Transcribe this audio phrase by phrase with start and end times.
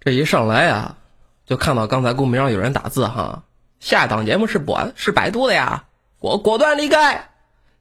[0.00, 0.96] 这一上来啊，
[1.44, 3.42] 就看到刚才公屏上有人打字哈，
[3.80, 5.84] 下档节目是播是百度的呀，
[6.18, 7.28] 果果断离开。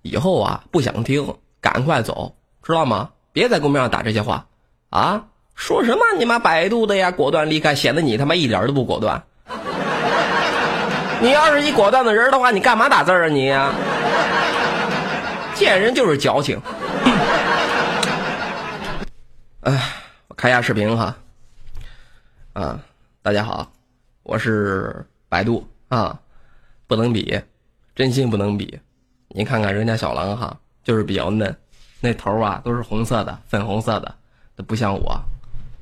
[0.02, 3.12] 以后啊，不想听，赶快走，知道吗？
[3.32, 4.48] 别在公屏上打这些话
[4.90, 5.28] 啊！
[5.56, 9.24] 说什么你妈百度的呀，果断离开，显得你他妈一点都不果断。
[11.22, 13.54] 你要是一果断的人的话，你干嘛打字啊你？
[15.54, 16.62] 见人就是矫情。
[19.64, 19.82] 哎，
[20.28, 21.16] 我开下视频哈。
[22.60, 22.78] 啊，
[23.22, 23.72] 大家好，
[24.22, 26.20] 我是百度啊，
[26.88, 27.40] 不能比，
[27.96, 28.78] 真心不能比。
[29.30, 31.56] 你看看人家小狼哈，就是比较嫩，
[32.02, 34.14] 那头啊都是红色的、粉红色的，
[34.58, 35.18] 都不像我，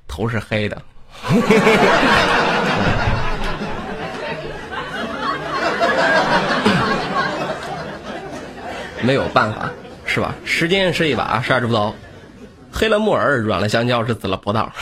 [0.07, 0.79] 头是黑的。
[9.01, 9.71] 没有办法，
[10.05, 10.35] 是吧？
[10.45, 11.95] 时间是一把杀猪刀，
[12.71, 14.69] 黑了木耳，软了香蕉，是紫了葡萄。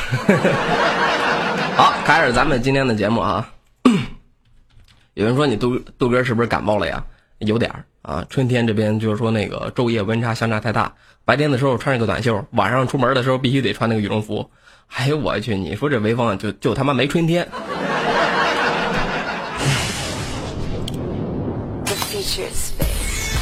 [1.75, 3.49] 好，开始咱们今天的节目啊！
[5.13, 7.03] 有人说你杜杜哥是不是感冒了呀？
[7.39, 8.25] 有点儿啊。
[8.29, 10.93] 春天这边就是说那个昼夜温差相差太大，
[11.25, 14.49] 白天的时候穿一个短袖，晚上出门的时候必须得穿那个羽绒服。
[14.87, 15.57] 哎呦我去！
[15.57, 17.45] 你说这潍坊就就他妈没春天。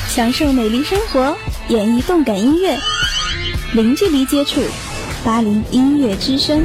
[0.08, 2.76] 享受美丽生活，演绎动感音乐，
[3.74, 4.60] 零距离接触，
[5.24, 6.64] 八零音乐之声。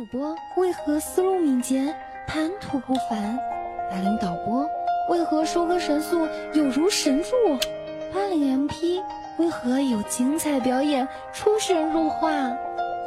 [0.00, 1.94] 主播为何思路敏捷，
[2.26, 3.38] 谈吐不凡？
[3.90, 4.66] 八零导播
[5.10, 7.28] 为何收割神速，有如神助？
[8.10, 9.02] 八零 MP
[9.36, 12.30] 为何有精彩表演，出神入化？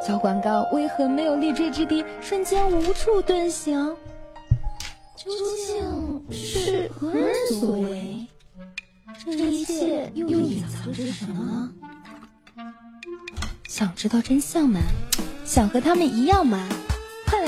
[0.06, 3.96] 小广告为何没有立锥之地，瞬间无处遁形？
[5.16, 5.32] 究
[5.66, 8.24] 竟是何人所为？
[9.24, 11.72] 这一切又隐藏着什么？
[13.66, 14.78] 想知道真相吗？
[15.44, 16.68] 想和他们一样吗？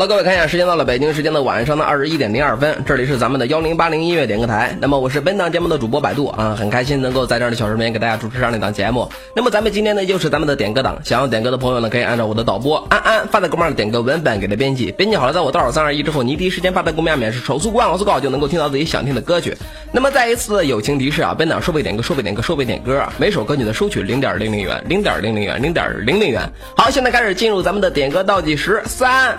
[0.00, 4.74] 了，各位看一下，时间到了，北京时间的晚上的二十一点零二分，这里是咱们的幺零八零音乐点歌台。
[4.80, 9.06] 那么我是本档节目的主播百度啊，很开心能够在这儿的小视频给大家主持上这档节目。
[9.36, 19.54] 那么咱们今天呢，又是咱们的点歌档，想要点歌的朋友呢，可以按照我的导播安安发在公屏上点歌文本给他编辑，编辑好了，在我倒数三二一之后，你第一时间发在公屏上面是手速快，网速高，就能够听到自己想听的歌曲。
[19.92, 26.40] 那么再一次友情提示啊，本档收费点歌，收费点歌，收费点歌，每首歌曲的收取零点零零元，零点零零元，零点零零元。
[26.74, 29.36] 好，现在开始进入咱们的点歌倒计时，三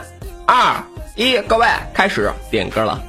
[0.54, 0.84] 二。
[1.16, 3.02] 一，各位开始点歌了。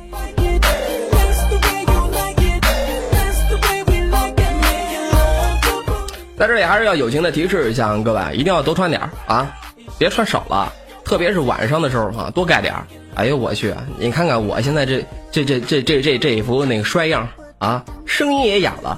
[6.39, 9.53] 在这里还是要友情的提示一下各位，一定要多穿点啊，
[9.99, 10.73] 别穿少了，
[11.05, 12.73] 特别是晚上的时候哈，多盖点
[13.17, 17.29] 哎呦我去，你看看我现在这这这这这这这一副那个衰样
[17.59, 18.97] 啊，声音也哑了，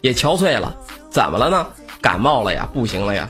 [0.00, 0.74] 也憔悴了，
[1.10, 1.66] 怎么了呢？
[2.00, 3.28] 感冒了呀，不行了呀。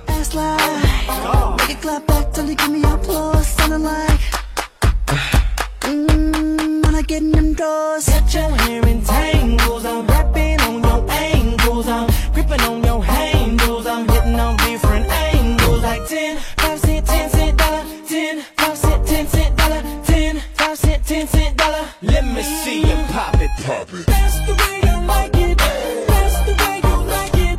[7.13, 8.07] getting them draws.
[8.07, 9.85] Got your hair in tangles.
[9.85, 11.88] I'm rapping on your ankles.
[11.88, 13.85] I'm gripping on your handles.
[13.85, 15.84] I'm hitting on different angles.
[15.84, 17.84] Like 10, 5 cent, 10 cent dollar.
[18.07, 19.81] 10, 5 cent, 10 cent dollar.
[20.06, 21.85] 10, 5 cent, 10 cent dollar.
[22.01, 24.06] Let me see you pop it, pop it.
[24.07, 25.57] That's the way I like it.
[25.57, 27.57] That's the way you like it.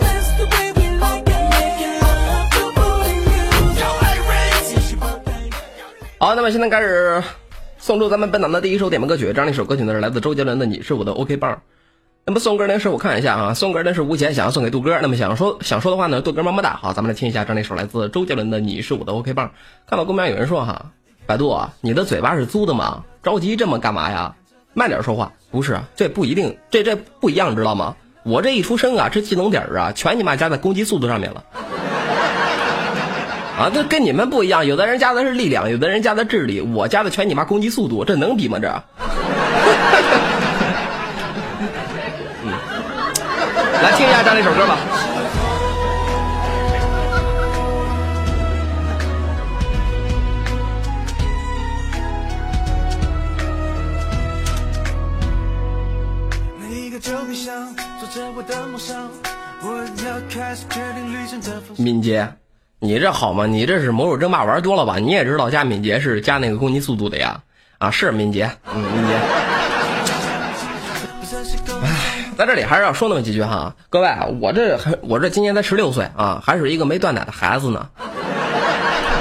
[0.00, 1.42] That's the way we like it.
[1.54, 3.86] Making love to booty music.
[6.18, 7.22] 好，那么现在开始。
[7.91, 11.51] 送出咱们本档的第一首点播歌曲，这样一首歌曲呢是来自周杰伦的《你是我的 OK 棒》。
[12.25, 14.97] 那么送歌呢是我看一下啊，送歌呢是吴贤想要送给杜哥。
[15.01, 16.79] 那么想说想说的话呢，杜哥么么哒。
[16.81, 19.47] 好，咱们来听一下这样一首来自周杰伦的《你是我的 OK 棒》。
[19.89, 20.93] 看到公屏有人说哈，
[21.25, 23.03] 百度啊，你的嘴巴是租的吗？
[23.23, 24.35] 着急这么干嘛呀？
[24.73, 25.33] 慢点说话。
[25.51, 27.97] 不是，这不一定，这这不一样，知道吗？
[28.23, 31.43] 我这一出生啊，这技能点啊，全你妈加在攻击速度上面了。
[33.61, 38.57] 啊，这跟你们不一样，有的人加的是力量，有的人加的智力，我加的全你妈攻击速度，这能比吗？
[38.59, 38.67] 这。
[42.43, 42.51] 嗯，
[43.83, 44.79] 来听一下这样一首歌吧。
[61.77, 62.27] 敏捷，
[62.83, 63.45] 你这好吗？
[63.45, 64.97] 你这是魔兽争霸玩多了吧？
[64.97, 67.39] 你也知道加敏捷是加那个攻击速度的呀？
[67.77, 69.13] 啊，是敏捷，嗯，敏捷。
[71.83, 74.09] 唉，在这里还是要说那么几句哈，各位，
[74.41, 77.87] 我这还我这今年才十六岁啊，还是一个没断奶的孩子呢。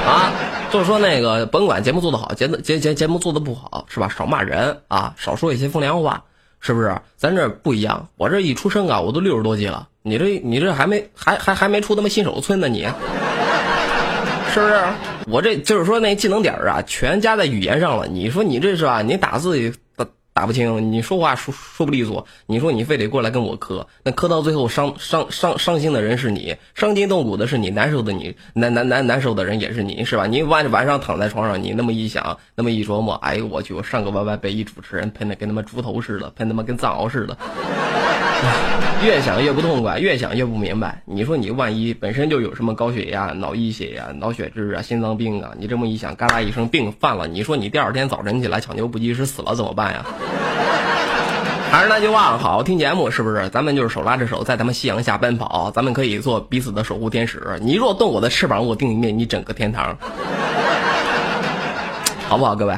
[0.07, 0.33] 啊，
[0.71, 4.09] 就是说那个，甭管节目做得好，节节节节目做的不好，是吧？
[4.09, 6.23] 少骂人啊，少说一些风凉话，
[6.61, 6.99] 是不是？
[7.19, 12.89] 咱这不一样，我这一出生啊，我都六十多级了，你这你这还没还还还没出他妈新手村呢，你，
[14.53, 14.75] 是不是？
[15.27, 18.07] 我这就是说那技能点儿啊，全加在语言上了。
[18.07, 19.03] 你说你这是吧？
[19.03, 19.73] 你打字。
[19.97, 30.27] 打打不清，你说话说说不利索，你说你非得过来跟我磕，那磕到最后伤 伤伤伤心的人是你，伤筋动骨的是你，难受的你难难难难受的人也是你，是吧？
[30.27, 37.37] 你晚晚上躺在床上，你那么一想，那么一琢磨，哎呦我去，我上个 YY 被一主持人喷的跟他妈猪头似的，喷他妈跟藏獒似的。
[39.05, 41.01] 越想越不痛快，越想越不明白。
[41.07, 50.05] 你说你万一本身就有什么高血压、脑溢血呀、脑血脂啊、心脏病啊，你这么一想，嘎啦一声病犯了，你说你第二天早晨起来抢救不及时死了怎么办呀？
[51.73, 53.49] 还是那句话，好好听节目是不是？
[53.49, 57.59] 咱们就是手拉着手在咱们夕阳下奔跑，咱们可以做彼此的守护天使。
[57.63, 59.97] 你若动我的翅膀，我定灭你整个天堂，
[62.29, 62.77] 好不好，各位？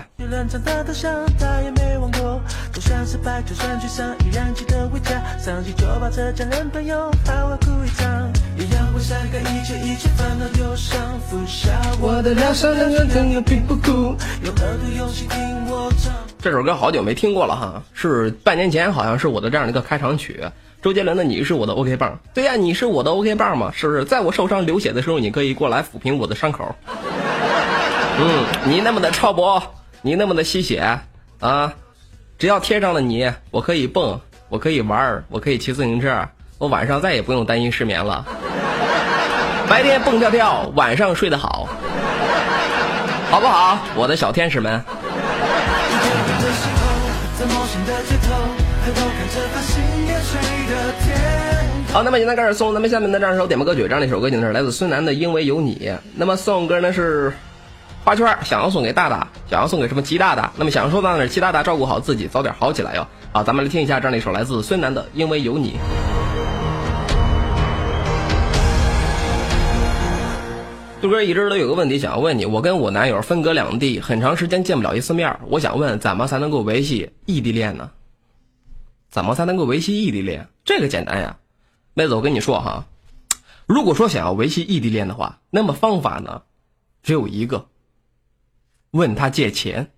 [2.82, 5.22] 像是白就算沮丧，依然记得回家。
[5.38, 11.70] 上机就把车家人朋友喊我哭一场，一样会散开一切一切烦恼忧伤，拂下
[12.00, 15.38] 我的疗伤，两个人又并不哭，有何的勇气听
[15.70, 16.12] 我唱？
[16.40, 20.44] 这首歌好久没听过了哈，是半年前好像是我的这样的一个开场曲，
[20.82, 22.10] 周杰伦的《你是我的 OK 棒》。
[22.34, 24.04] 对呀，你是我的 OK 棒嘛，是不是？
[24.04, 26.74] 在我受伤流血的时候，你可以过来抚平我的伤口。
[28.18, 29.62] 嗯，你那么的超薄，
[30.02, 30.98] 你那么的吸血
[31.38, 31.72] 啊。
[32.42, 34.18] 只要贴上了你，我可以蹦，
[34.48, 36.28] 我可以玩，我可以骑自行车，
[36.58, 38.26] 我晚上再也不用担心失眠了。
[39.70, 41.68] 白天蹦跳跳，晚上睡得好，
[43.30, 44.82] 好不好，我的小天使们？
[51.92, 55.76] 好，那么现在开始送咱们下面的这样一首点播歌曲，这样的一首歌曲呢是来自孙楠的《因为有你》。
[56.16, 57.32] 那么送歌呢是。
[58.04, 60.52] 花圈想要送给大大，想要送给什么齐大大？
[60.56, 63.06] 那么想要说到那，齐大大照顾好自己，早点好起来哟。
[63.32, 65.70] 好，咱们来听一下这样的一首来自孙楠的《因为有你》。
[71.00, 77.90] 杜哥一直都有个问题想要问你，我跟我男友分隔两地，很长时间见不了一次面，我想问，怎么才能够维系异地恋呢？
[79.10, 80.48] 怎么才能够维系异地恋？
[80.64, 81.36] 这个简单呀，
[81.94, 82.86] 妹子，我跟你说哈，
[83.66, 86.42] 如果说想要维系异地恋的话，那么方法呢，
[87.04, 87.66] 只有一个。
[88.92, 89.88] 问他借钱，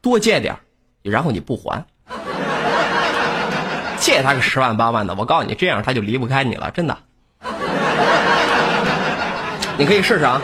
[0.00, 0.56] 多借点
[1.02, 1.84] 然后你不还，
[4.00, 6.96] 借他个十万八万的，我告诉你，这样他就离不开你了，真的。
[9.76, 10.40] 你可以试试啊。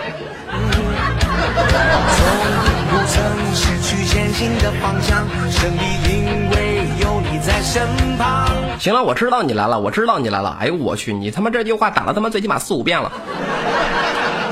[8.79, 10.55] 行了，我知道你来了，我知道你来了。
[10.61, 13.11] 哎呦我去，你他妈这句话打了他妈最起码四五遍了。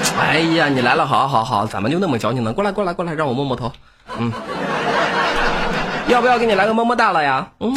[0.21, 2.53] 哎呀，你来了，好，好，好，怎么就那么矫情呢？
[2.53, 3.71] 过来，过来，过来，让我摸摸头。
[4.19, 4.33] 嗯，
[6.09, 7.49] 要不要给你来个么么哒了呀？
[7.61, 7.73] 嗯。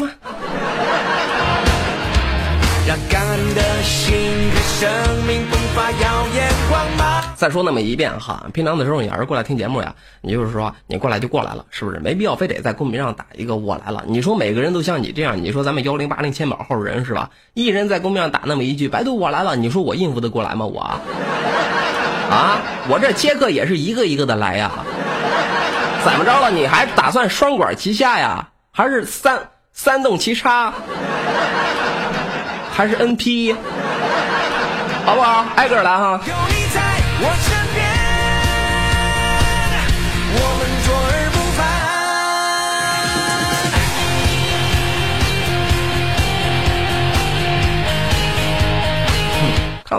[7.36, 12.00] 再说那么一遍哈，平常的时候你要是过来听节目呀，你就是说你过来就过来了，是不是？
[12.00, 14.04] 没必要非得在公屏上打一个我来了。
[14.08, 17.30] 你说每个人都像你这样，你说咱们幺零八零千宝号人是吧？
[17.54, 20.66] 一人在公屏上打那么一句百度我来了，你说我应付得过来吗？
[20.66, 21.00] 我？
[22.30, 24.72] 啊，我这接客也是一个一个的来呀，
[26.04, 26.50] 怎么着了？
[26.50, 28.48] 你还打算双管齐下呀？
[28.72, 29.40] 还是三
[29.72, 30.74] 三动齐插？
[32.76, 33.56] 还是 NP？
[35.06, 35.46] 好不好？
[35.56, 36.20] 挨个来哈。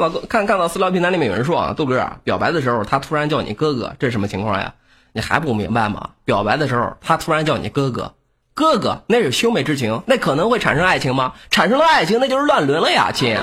[0.00, 4.74] 看到看看到私聊平台里面有人说啊，豆哥啊，表白的时候他突然叫你哥哥，这是什么情况呀？
[5.12, 6.10] 你还不明白吗？
[6.24, 8.14] 表白的时候他突然叫你哥哥，
[8.54, 11.34] 哥哥那是兄妹之情，那可能会产生爱情吗？
[11.50, 13.36] 产生了爱情那就是乱伦了呀，亲。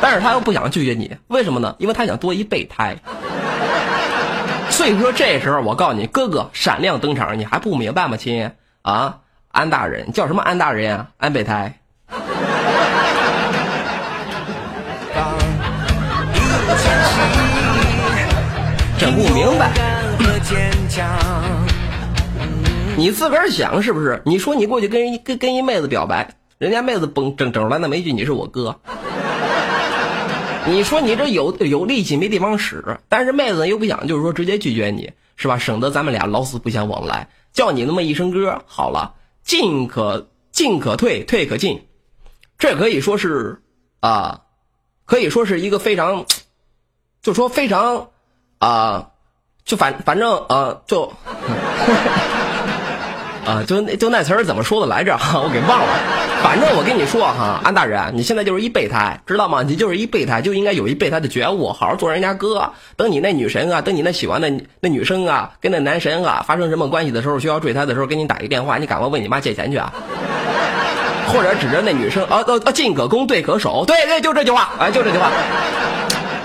[0.00, 1.76] 但是他又不想拒绝你，为什么呢？
[1.78, 2.96] 因为他想多一备胎。
[4.70, 8.50] 所以说这时候我告诉你，哥哥闪亮登场，你还不明白吗，亲？
[8.80, 9.18] 啊，
[9.50, 11.08] 安大人叫什么安大人啊？
[11.18, 11.79] 安备胎。
[19.00, 19.72] 整不明白，
[22.98, 24.20] 你自个儿想是不是？
[24.26, 28.78] 你说你过去跟人跟跟一妹子表白，人家妹子嘣整整出来那么一句你是我哥，
[30.66, 35.56] 你说你这有有力气没地方使，但是妹子又不想，就是说直接拒绝你，是吧？
[35.56, 37.30] 省得咱们俩老死不相往来。
[37.54, 41.86] 叫你那么一声哥，好了，进可进可退，退可进，
[42.58, 43.62] 这可以说是
[44.00, 44.42] 啊，
[45.06, 46.26] 可以说是一个非常，
[47.22, 48.10] 就说非常
[48.60, 49.06] 啊，
[49.64, 51.12] 就反反正 啊，就
[53.46, 55.16] 啊，就就那词儿怎么说的来着？
[55.16, 55.86] 哈 我给忘了。
[56.42, 59.62] 反正我跟你说哈，安大人，你现在就是一备胎，知道吗？
[59.62, 62.70] 你就是一备胎，就应该有一备胎的觉悟，好好做人家哥。
[62.96, 64.50] 等你那女神啊，等你那喜欢的
[64.80, 69.92] 那女生啊，跟那男神啊发生什么关系的时候，需要追他的时候，给你打一电话，你赶快问你妈借钱去啊，
[71.28, 75.30] 或者指着那女生啊啊啊，进可攻，退可守，对对，就这句话，啊，就这句话。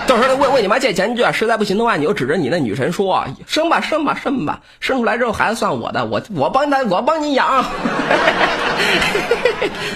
[0.08, 7.48] 到时候问问你妈借钱去，实在不行的话，你就指着你那女神说生吧生吧生吧，生出来之后孩子算我的，我我帮他我帮你养，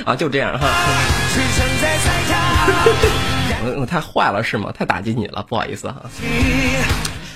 [0.06, 0.68] 啊就这样哈。
[3.66, 4.74] 我我太坏了是吗？
[4.78, 6.02] 太打击你了，不好意思哈。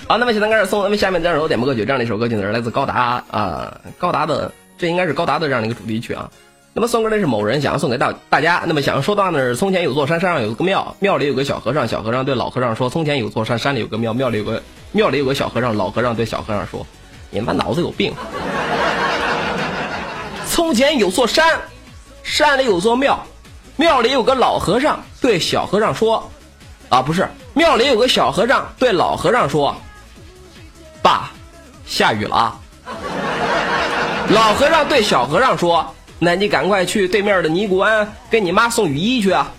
[0.08, 6.28] 好，那么现在开始送咱们下面这首点播歌曲，这样的一首歌曲呢是来自高达啊，高达的这应该是高达的这样的一个主题曲啊。
[6.76, 8.64] 那么送歌的是某人想要送给大大家。
[8.66, 16.84] 那么想要说到那儿：从前有座山，山上有个庙，庙里有个小和尚，小和尚对老和尚说：从前有座山，山里有个庙，庙里有个庙里有个小和尚，老和尚对小和尚说：
[17.30, 18.12] 你妈脑子有病！
[20.50, 21.60] 从前有座山，
[22.24, 23.24] 山里有座庙，
[23.76, 26.28] 庙里有个老和尚对小和尚说：
[26.88, 29.76] 啊，不是，庙里有个小和尚对老和尚说：
[31.00, 31.30] 爸，
[31.86, 32.58] 下雨了！
[34.30, 35.94] 老和尚对小和尚说。
[36.18, 39.50] 那你赶快去对面的尼姑庵给你妈送雨衣去啊！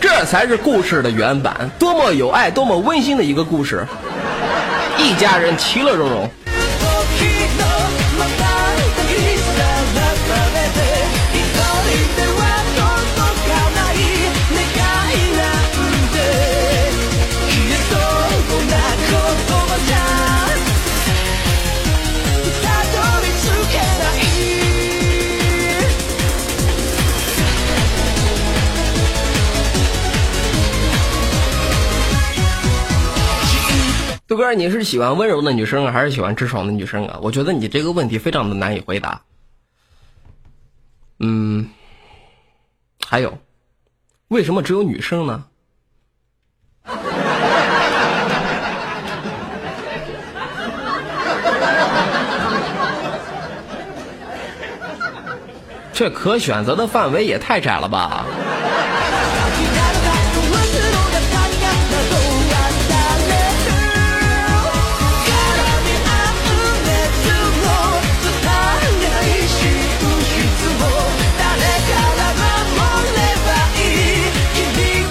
[0.00, 3.86] 这才是故事的原版，多么有爱，多么温馨的一个故事，
[4.98, 6.30] 一家人其乐融融。
[34.30, 37.18] 杜哥，你是喜欢温柔的女生还是喜欢直爽的女生啊？
[37.20, 39.22] 我觉得你这个问题非常的难以回答。
[41.18, 41.68] 嗯，
[43.04, 43.36] 还有，
[44.28, 45.46] 为什么只有女生呢？
[55.92, 58.24] 这可选择的范围也太窄了吧！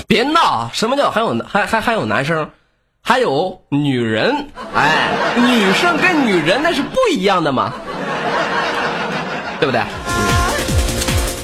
[0.09, 0.71] 别闹！
[0.73, 2.49] 什么叫还有还还还有男生，
[2.99, 4.47] 还有女人？
[4.73, 7.71] 哎，女生跟女人那是不一样的嘛，
[9.59, 9.79] 对不对？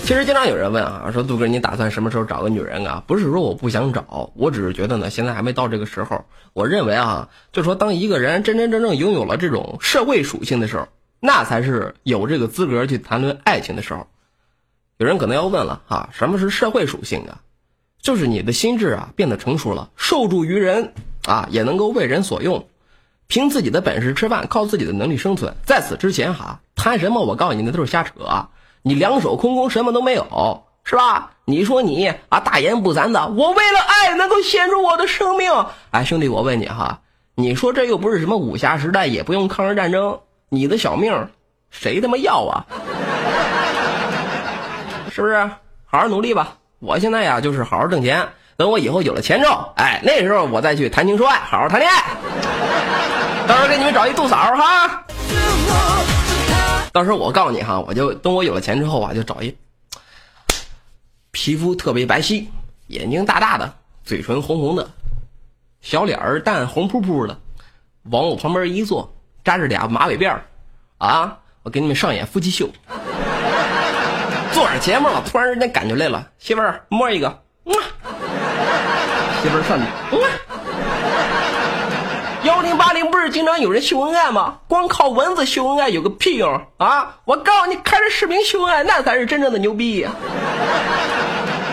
[0.04, 3.04] 其实经常有人问啊，说杜哥，你打算什么时候找个女人啊？
[3.06, 6.26] 不是说我不想找，我只是觉得呢，现在还没到这个时候。
[6.54, 10.88] 我认为啊，就说当一个人真真正正拥有了这种社会属性的时候，
[11.20, 14.08] 那才是有这个资格去谈论爱情的时候。
[14.98, 17.45] 有人可能要问了啊，什么是社会属性啊？
[18.06, 20.94] 就是你的心智啊变得成熟了，受助于人
[21.24, 22.64] 啊也能够为人所用，
[23.26, 25.52] 凭自己的本事吃饭，靠自己的能力生存。
[25.66, 28.12] 在此之前哈，谈什么我告诉你那都是瞎扯，
[28.84, 31.32] 你两手空空什么都没有，是吧？
[31.46, 35.52] 你说你啊大言不惭的，我为了爱能够献出我的生命。
[35.90, 37.02] 哎，兄弟，我问你哈，
[37.34, 40.20] 你说这又不是什么武侠时代，也不用抗日战争，
[40.50, 41.28] 你的小命
[41.72, 42.68] 谁他妈要啊？
[45.10, 45.50] 是不是？
[45.86, 46.56] 好好努力吧。
[46.86, 48.30] 我现在呀，就是好好挣钱。
[48.58, 52.04] 等我以后有了钱之后，哎，那时候我再去谈情说爱，好好谈恋爱。
[53.48, 55.04] 到时候给你们找一杜嫂哈。
[56.94, 59.58] 到时候我告诉你哈，我就等我有了钱之后啊，就找一
[61.32, 62.46] 皮肤特别白皙、
[62.88, 63.74] 眼睛大大的、
[64.04, 64.88] 嘴唇红红的、
[65.82, 67.38] 小脸儿蛋红扑扑的，
[68.12, 69.12] 往我旁边一坐，
[69.44, 70.46] 扎着俩马尾辫儿，
[71.00, 72.70] 啊，我给你们上演夫妻秀。
[74.56, 79.84] 做着节目了，突然之间感觉来了，媳妇儿摸一个，媳妇儿上去，
[82.48, 84.60] 幺零八零不是经常有人秀恩爱吗？
[84.70, 87.18] 光靠文字秀恩爱有个屁用啊！
[87.26, 90.08] 我告诉你，开着视频秀恩爱，那才是真正的牛逼。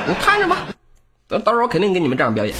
[0.08, 0.56] 你看着吧，
[1.28, 2.52] 等到时候肯定给你们这样表演。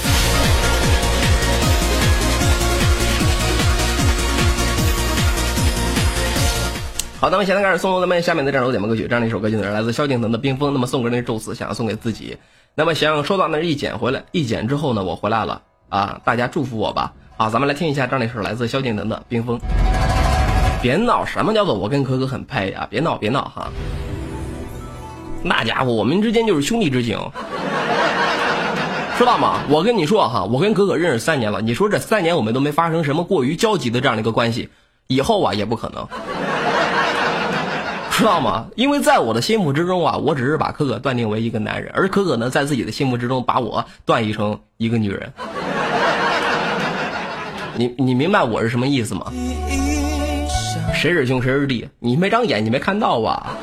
[7.23, 10.71] 好，那么现在开始送咱们下面的这首点播歌曲，这样的一首歌曲呢，来自萧敬腾的《冰封》。
[10.73, 12.37] 那么送给那宙斯，想要送给自己。
[12.75, 16.21] 那么想收到那一剪回来，一剪之后呢，我回来了啊！
[16.25, 17.13] 大家祝福我吧。
[17.37, 19.57] 好，咱们来听一下这样的一首来自萧敬腾的《冰封》。
[20.83, 22.89] 别闹，什么叫做我跟可可很配啊？
[22.91, 23.71] 别闹，别闹哈！
[25.45, 27.17] 那家伙，我们之间就是兄弟之情，
[29.17, 29.61] 知道吗？
[29.69, 34.71] 我跟你说哈，我跟可可认识三年了，你说这三年我们都没发生什么过于交集的这样的一个关系，
[35.07, 36.05] 以后啊也不可能。
[38.23, 38.69] 知道吗？
[38.77, 45.33] 因为在我的心目之中啊，我只是把可可断定为一个男人，而可可呢，在自己的心目之中把我断译成一个女人。
[47.75, 49.33] 你你明白我是什么意思吗？
[50.95, 51.89] 谁是兄谁是弟？
[51.99, 53.57] 你没长眼，你没看到吧？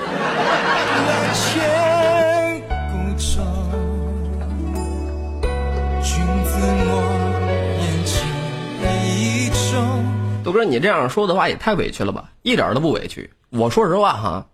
[10.44, 12.25] 豆哥，你这样说的话也太委屈了吧？
[12.42, 13.30] 一点都不委屈。
[13.50, 14.48] 我说实话哈，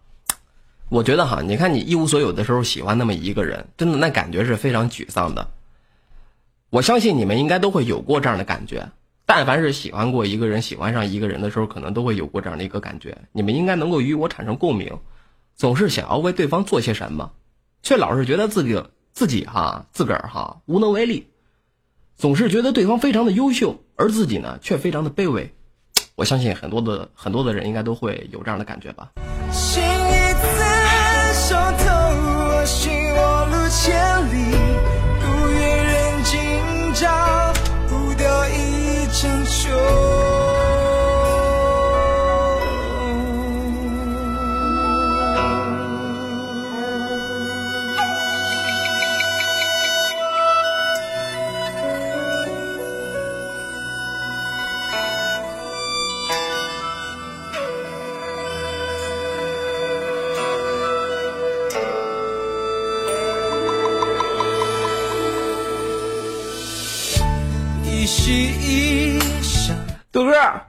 [0.88, 5.52] 我觉得哈，你看你一无所有的时候喜欢那么一个人，真的那感觉是非常沮丧的。
[6.70, 8.90] 我相信你们应该都会有过这样的感觉。
[9.25, 13.18] 但凡是喜欢过一个人、喜欢上一个人的时候，可能都会有过这样的一个感觉。
[13.32, 15.00] 你们应该能够与我产生共鸣，
[15.56, 17.32] 总是想要为对方做些什么，
[17.82, 18.84] 却老是觉得自己
[19.14, 21.28] 自己哈自个儿哈无能为力，
[22.16, 25.55] 总是觉得对方非常的优秀，而自己呢却非常的卑微。
[26.15, 29.12] 我相信很多的很多的人应该都会有这样的感觉吧。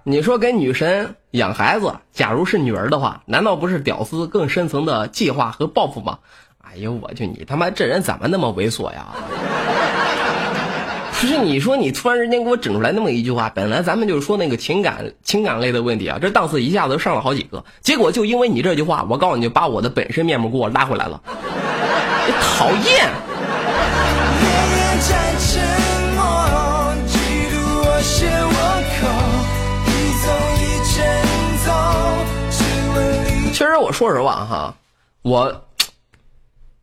[0.08, 6.18] 你说给女神养孩子，假如是女儿的话，难道不是屌丝更深层的计划和报复吗？
[6.62, 9.06] 哎呦我去，你他妈这人怎么那么猥琐呀？
[11.20, 21.20] 不是你说你突然之间给我整出来那么一句话，本来咱们就是说那个情感情感类的问题啊，这档次一下子上了好几个，结果就因为你这句话，我告诉你把我的本身面目给我拉回来了，
[22.28, 23.10] 你讨厌。
[33.56, 34.74] 其实我说实话哈，
[35.22, 35.64] 我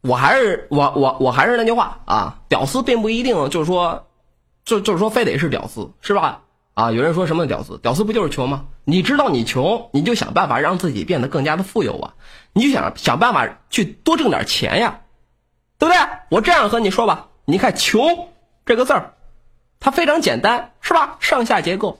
[0.02, 4.08] 我还是我我我还是那句话啊，屌丝并不一定就是说，
[4.66, 6.42] 就就是说非得是屌丝是吧？
[6.74, 7.78] 啊，有人说什么屌丝？
[7.78, 8.66] 屌丝不就是穷吗？
[8.86, 12.16] 你知道你穷，你就想办法让自己变得更加的富有啊，
[12.54, 15.02] 你就想想办法去多挣点钱呀，
[15.78, 16.02] 对不对？
[16.30, 18.30] 我这样和你说吧，你看“穷”
[18.66, 19.14] 这个字儿，
[19.80, 21.18] 它非常简单是吧？
[21.20, 22.00] 上下结构，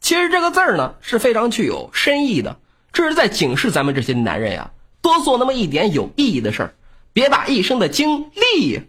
[0.00, 2.56] 其实这个字儿呢是非常具有深意的。
[2.96, 4.70] 这是在警示咱们这些男人呀，
[5.02, 6.72] 多做那么一点有意义的事儿，
[7.12, 8.80] 别把一生的精力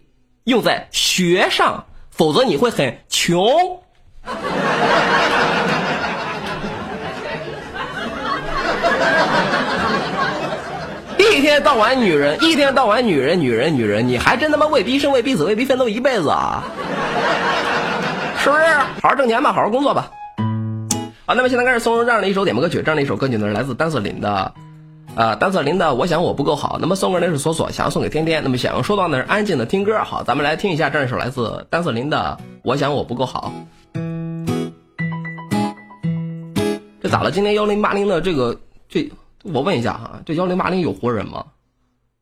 [0.44, 3.38] 用在学上，否则你会很穷。
[11.18, 16.64] 一天到晚女人，一天到晚女人，女人，女人，你还真他妈为逼生、为逼死、为逼奋斗一辈子啊？
[18.42, 18.64] 是不是？
[19.02, 20.10] 好好挣钱吧，好好工作吧。
[21.28, 24.54] 好，那么现在开始送出这样的一首点播歌曲，这样的一首歌曲呢是来自单色林的，
[25.14, 26.78] 啊，丹瑟林的我想我不够好。
[26.80, 28.42] 那么送歌人是索索，想要送给天天。
[28.42, 30.02] 那么想要收到的是安静的听歌。
[30.04, 33.52] 好，咱们来听一下这样一首来自单色林的我想我不够好。
[37.02, 37.30] 这咋了？
[37.30, 39.12] 今天幺零八零的这个这，
[39.42, 41.44] 我问一下哈，这幺零八零有活人吗？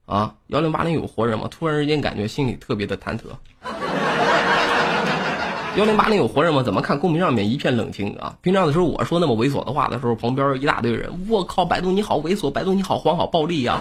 [0.06, 1.46] 啊，幺零八零有活人吗？
[1.48, 3.20] 突然之间感觉心里特别的忐忑。
[5.76, 6.62] 幺零八零有活人吗？
[6.62, 8.32] 怎么看公屏上面一片冷清啊？
[8.40, 13.78] 平常的时候我说那么猥琐的话的时候，旁边一大堆人，我靠，百度你好猥琐，百度你好黄好暴力呀！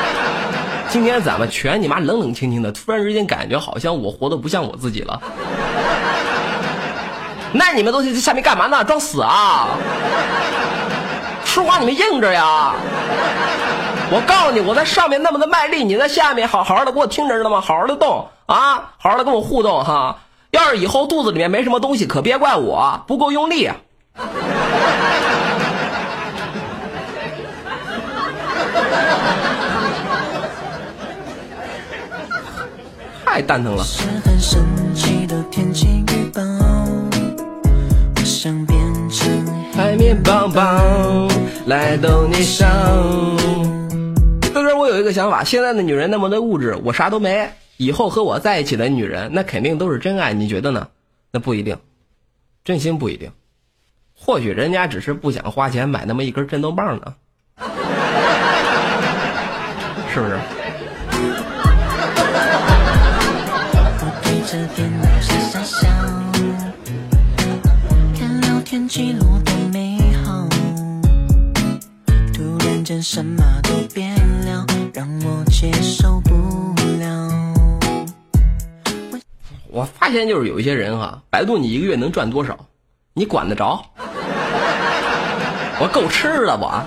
[0.90, 5.18] 今天咱们全你妈冷冷清清的，突然之间感觉好像我活的不像我自己了。
[7.52, 8.84] 那你们都在下面干嘛呢？
[8.84, 9.68] 装死啊？
[11.46, 12.74] 说话你们硬着呀！
[14.10, 17.62] 我告诉你，我在上面那么的卖力，你在下面好好的给我听着呢吗？
[17.62, 20.18] 好好的动啊，好好的跟我互动哈。
[20.56, 23.68] 要是以后肚子里面没什么东西，可别怪我不够用力。
[33.26, 33.84] 太蛋疼了。
[38.14, 39.28] 我想变成
[39.76, 40.62] 海绵宝宝，
[41.66, 42.66] 来逗你笑。
[44.54, 47.46] 哥哥，我有一个想法，现在的女人那么的物质，我啥都没。
[47.76, 50.88] 以后和我在一起的女人，那肯定都是真爱，你觉得呢？
[51.30, 51.76] 那不一定，
[52.64, 53.30] 真心不一定。
[54.14, 57.14] 或许人家只是不想花钱买那么一根震动棒呢，
[60.12, 60.38] 是不是？
[68.18, 70.48] 看聊天记录多美好。
[72.32, 74.14] 突然间什么都变
[74.46, 76.74] 了，让我接受不
[79.76, 82.56] 我发现就是有一些人哈，百度你一个月能赚多少，
[83.12, 83.78] 你管得着？
[85.78, 86.82] 我够吃了我，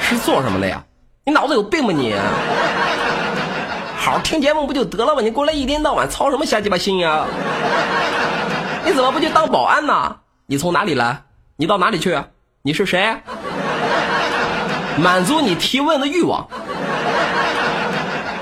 [0.00, 0.80] 是做什么的呀？
[1.24, 2.14] 你脑子有病吧你？
[3.96, 5.22] 好好听节目不就得了吗？
[5.22, 7.26] 你过来一天到晚操什么瞎鸡巴心呀？
[8.84, 10.16] 你怎么不去当保安呢？
[10.46, 11.20] 你从哪里来？
[11.56, 12.16] 你到哪里去？
[12.62, 13.12] 你是谁？
[14.96, 16.46] 满足你提问的欲望，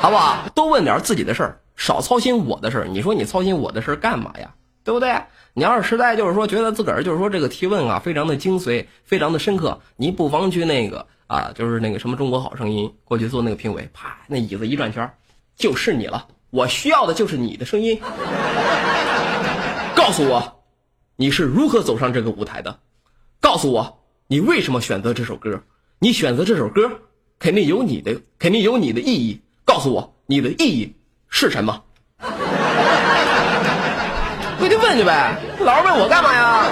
[0.03, 0.37] 好不好？
[0.55, 2.87] 多问点自己的事儿，少操心我的事儿。
[2.87, 4.55] 你说你操心我的事儿干嘛呀？
[4.85, 5.21] 对不对？
[5.53, 15.11] 你要是实在就是说觉得自个儿就是说这个提问啊非常的精髓，非常的深刻，你不妨去那个啊，就是那个什么中国好声音过去做那个评委，啪，那椅子一转圈，
[15.57, 16.29] 就是你了。
[16.51, 18.01] 我需要的就是你的声音，
[19.97, 20.63] 告诉我
[21.17, 22.79] 你是如何走上这个舞台的，
[23.41, 25.65] 告诉我你为什么选择这首歌，
[25.99, 27.01] 你选择这首歌
[27.41, 30.95] 肯定有你的肯定有你的意义，告诉我你的意义
[31.35, 31.83] 是什么。
[34.61, 36.63] 回去问去呗，老是问我干嘛呀？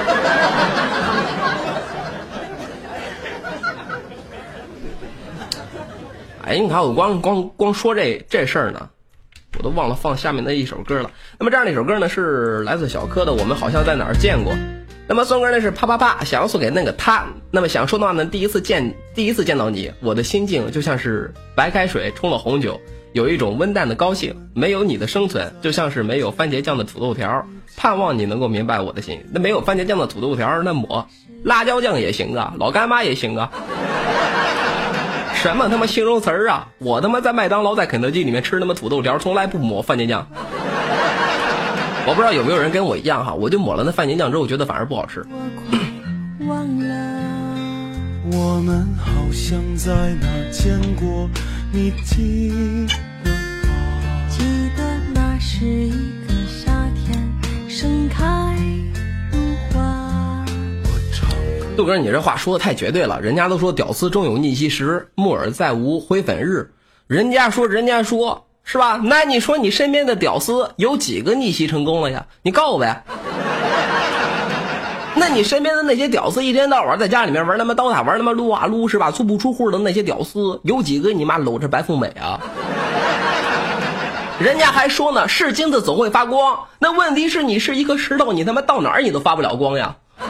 [6.44, 8.88] 哎，你看我光光光说这这事儿呢，
[9.58, 11.10] 我都忘了放下面的一首歌了。
[11.38, 14.52] 那么这样的一首歌呢，是来自小柯的《我们好像在哪儿见过》。
[15.08, 17.24] 那么送歌呢是啪啪啪，想要送给那个他。
[17.50, 22.80] 那么想说的话呢，第一次见第一次见到你，我的心境就像是白开水冲了红酒。
[23.12, 27.44] 有一种温淡的高兴，没有你的生存就像是没有番茄酱的土豆条。
[27.76, 29.24] 盼望你能够明白我的心。
[29.32, 31.08] 那没有番茄酱的土豆条，那抹
[31.44, 33.50] 辣椒酱也行啊， 老干妈也行啊。
[35.34, 36.68] 什么他妈形容词儿啊！
[36.78, 40.26] 我他妈在麦当劳、在肯德基里面吃他妈土豆条，从来不抹番茄酱。
[42.06, 45.24] 我不知道有没有人跟我一样哈，我就抹了那番茄酱之后，觉得反而不好吃。
[48.32, 51.28] 我们好像在哪儿见过，
[51.72, 52.50] 你记
[52.88, 54.28] 得吗？
[54.28, 54.42] 记
[54.76, 54.82] 得
[55.14, 55.90] 那是一
[56.26, 57.32] 个夏天，
[57.68, 58.56] 盛开
[59.30, 59.38] 如
[59.72, 60.44] 花。
[61.76, 63.20] 杜哥，你这话说的太绝对了。
[63.20, 66.68] 人家都说屌丝终有逆袭时，木耳再无灰粉日。
[67.06, 69.00] 人家说，人家说是吧？
[69.04, 72.26] 那你说你身边的屌丝有几个逆袭成功了呀？
[72.42, 73.04] 你告诉我呗。
[75.20, 79.10] 那你身边的那些屌丝，一天到晚在家里面玩他妈刀塔，玩他妈撸啊撸是吧？
[79.10, 82.40] 足不出户的那些屌丝，有几个你妈搂着白富美啊？
[84.40, 86.58] 人家还说呢，是金子总会发光。
[86.78, 89.94] 那问题是你是一颗石头，你他妈到哪儿你都发不了光呀。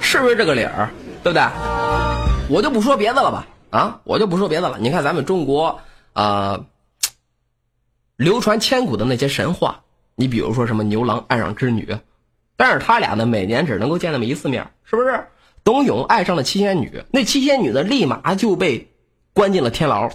[0.00, 0.88] 是不是这个理儿？
[1.22, 1.46] 对不对？
[2.48, 4.76] 我就不说别的了吧，啊，我就不说别的了。
[4.80, 5.78] 你看咱们中国
[6.14, 6.64] 啊、
[8.16, 9.82] 流传千古的那些神话，
[10.14, 11.94] 你比如说什么牛郎爱上织女，
[12.56, 15.26] 但是他俩呢每年只能够见那么一次面，是不是？
[15.62, 18.92] 董永爱上了七仙女，那七仙女呢立马就被
[19.32, 20.08] 关进了天牢；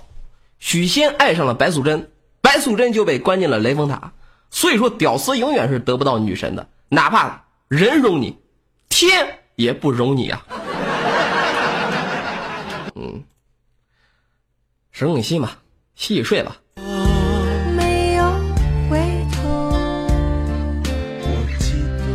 [0.59, 4.13] 许仙爱上了白素贞，白素贞就被关进了雷峰塔。
[4.51, 8.37] 所以说，屌丝永远是得不到女神的，哪怕人容你，
[8.89, 10.45] 天也不容你啊。
[12.95, 13.23] 嗯，
[14.91, 15.51] 深呼吸嘛，
[15.99, 16.55] 洗洗睡吧。
[17.75, 18.23] 没有
[18.89, 18.97] 回
[19.33, 19.69] 头，
[21.21, 21.27] 我
[21.59, 22.05] 记得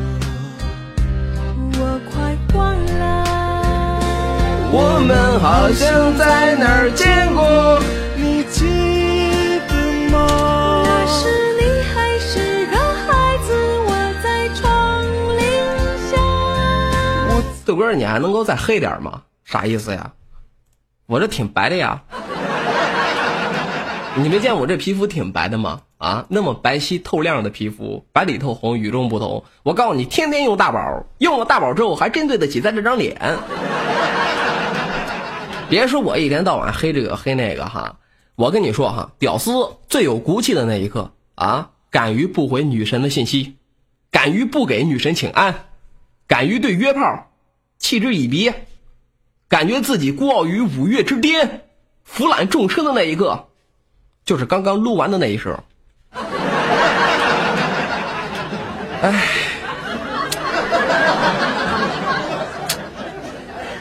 [1.78, 3.04] 我快忘了。
[4.72, 7.78] 我们好像在哪儿见过。
[8.16, 9.74] 你记得
[10.10, 10.82] 吗？
[10.86, 11.28] 那时
[11.60, 13.52] 你还是个孩子，
[13.84, 13.92] 我
[14.22, 14.64] 在窗
[15.36, 15.38] 棂
[16.10, 16.16] 下。
[17.28, 19.20] 我豆哥，你还能够再黑点吗？
[19.44, 20.10] 啥意思呀？
[21.04, 22.02] 我这挺白的呀。
[24.16, 25.80] 你没见我这皮肤挺白的吗？
[25.98, 29.42] 啊，那么白皙透亮的皮肤，白里透红，与众不同。
[29.64, 33.36] 我告诉你，天天用大宝，用了大宝之后还真对得起咱这张脸。
[35.68, 37.96] 别说我一天到晚黑这个黑那个哈，
[38.36, 39.50] 我跟你说哈，屌丝
[39.88, 43.56] 最有骨气的那一刻啊，敢于不回女神的信息，
[44.12, 45.66] 敢于不给女神请安，
[46.28, 47.30] 敢于对约炮
[47.80, 48.52] 嗤之以鼻，
[49.48, 51.62] 感觉自己孤傲于五岳之巅，
[52.04, 53.48] 俯览众生的那一刻，
[54.24, 55.58] 就是刚刚录完的那一时候。
[59.02, 59.12] 唉。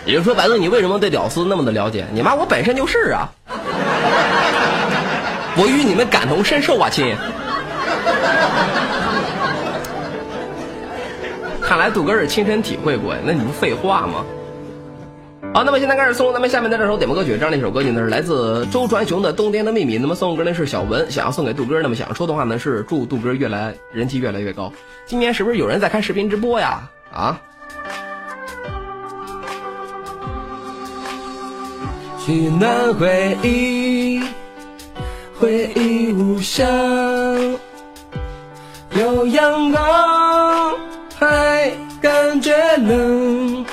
[0.06, 2.06] 也就说，白了，你为什么对屌丝那么的了解？
[2.12, 3.30] 你妈，我本身就是啊，
[5.56, 7.16] 我与你们感同身受啊，亲。
[11.62, 14.26] 看来杜哥是亲身体会过，那你不废话吗？
[15.54, 19.98] 好，那么现在开始送咱们下面的这首点播歌曲，这样的一首歌曲呢是来自周传雄的《冬天的秘密》。
[20.02, 21.80] 那么送歌呢是小文，想要送给杜哥。
[21.80, 24.74] 那么想要说的话呢是祝杜哥越来人气越来越高。
[25.06, 26.90] 今年是不是有人在看视频直播呀？
[27.14, 27.40] 啊？
[32.26, 34.24] 取暖回忆，
[35.40, 37.60] 回忆无声，
[38.96, 40.74] 有阳光
[41.16, 43.64] 还感觉冷。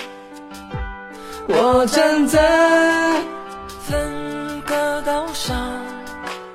[1.52, 3.22] 我站在
[3.80, 5.84] 分隔岛上。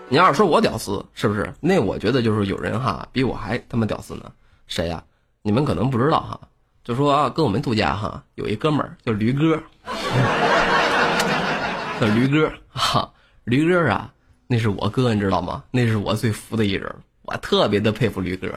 [0.07, 1.53] 你要是说我屌丝，是不是？
[1.59, 4.31] 那我觉得就是有人哈比我还他妈屌丝呢。
[4.67, 5.03] 谁呀？
[5.41, 6.39] 你们可能不知道哈。
[6.83, 9.61] 就说啊跟我们度假哈，有一哥们儿叫驴哥。
[11.99, 13.11] 叫驴哥哈，
[13.43, 14.13] 驴哥啊，
[14.47, 15.63] 那是我哥，你知道吗？
[15.71, 18.47] 那是我最服的一人，我特别的佩服驴哥。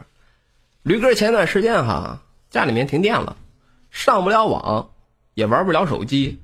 [0.83, 2.21] 驴哥前段时间哈，
[2.51, 3.37] 家里面停电了，
[3.91, 4.91] 上不了网，
[5.39, 6.41] 也玩不了手机，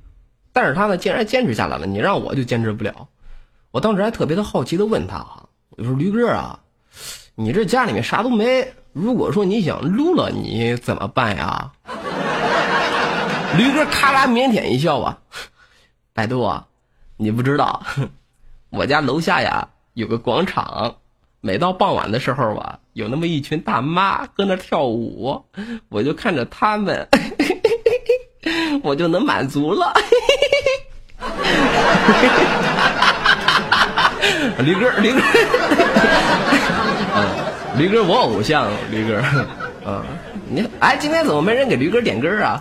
[0.53, 1.85] 但是他呢，竟然坚持下来了。
[1.85, 3.09] 你让我就坚持不了。
[3.71, 6.61] 我当时还特别的好奇的问他哈，我说驴哥啊，
[7.35, 11.73] 你这家里面啥都没，如果说你想撸了，你怎么办呀？
[13.57, 15.19] 驴哥咔啦腼腆一笑啊，
[16.13, 16.65] 百度啊。
[17.17, 17.83] 你不知道，
[18.69, 20.95] 我家楼下呀有个广场，
[21.41, 25.43] 每到傍晚的时候啊，有那么一群大妈搁那跳舞，
[25.89, 27.09] 我就看着他们，
[28.83, 29.93] 我就能满足了。
[34.59, 35.19] 驴哥，驴哥，
[37.77, 39.21] 驴哥，我偶像，驴哥，
[39.85, 40.03] 嗯，
[40.49, 42.59] 你哎，今天怎么没人给驴哥点歌啊？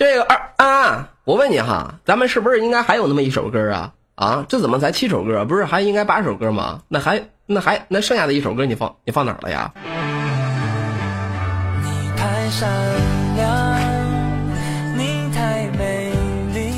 [0.00, 3.92] 这个二安，我问你哈，咱们是不是应该还有那么一首歌啊？
[4.14, 5.44] 啊，这怎么才七首歌？
[5.44, 6.80] 不是还应该八首歌吗？
[6.88, 9.70] 那还那还那剩下的一首歌你放你放哪儿了呀？
[11.82, 12.66] 你太善
[13.36, 13.78] 良，
[14.96, 16.14] 你太美
[16.54, 16.72] 丽，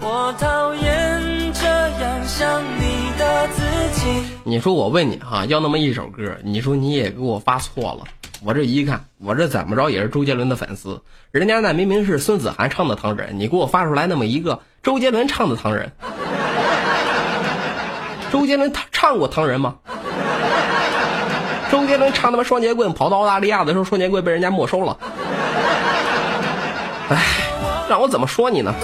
[0.00, 3.60] 我讨厌这样想你的自
[4.00, 4.24] 己。
[4.42, 8.04] 你说我问你哈，要那么一首歌，你说你也给我发错了。
[8.44, 11.00] 我这一看，我这怎么着也是周杰伦的粉丝，
[11.30, 15.92] 人家那明明是孙子涵唱的《唐人》，你给我发出来那么一个周杰伦唱的《唐人》，
[18.32, 19.76] 周杰伦他唱过《唐人》吗？
[21.70, 24.98] 周杰伦唱他妈双截棍跑到澳大利亚的时候，双截棍被人家没收了。
[27.10, 27.22] 哎，
[27.88, 28.74] 让我怎么说你呢？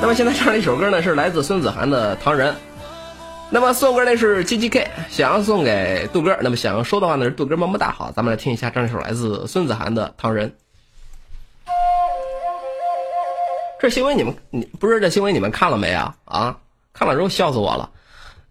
[0.00, 2.52] 那么现在唱的一首歌呢，是来自孙子涵的《唐人》。
[3.54, 6.34] 那么送歌的是 G G K，想要送给杜哥。
[6.40, 7.92] 那么想要说的话呢是杜哥么么哒。
[7.92, 10.48] 好，咱们来听一下这首来自孙子涵的《唐人》。
[13.78, 16.16] 这新闻你们你不是这新闻你们看了没啊？
[16.24, 16.56] 啊，
[16.94, 17.90] 看了之后笑死我了。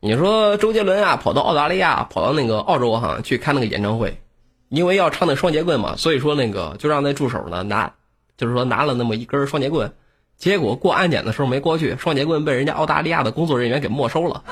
[0.02, 4.22] 你说周杰伦啊跑到澳大利亚，跑到那个澳洲哈去开那个演唱会，
[4.70, 7.92] 因为要唱那双节棍嘛，所以说那个就让那助手呢拿，
[8.38, 9.92] 就是说拿了那么一根双节棍，
[10.42, 14.44] 结果过安检的时候没过去，双截棍被人家澳大利亚的工作人员给没收了。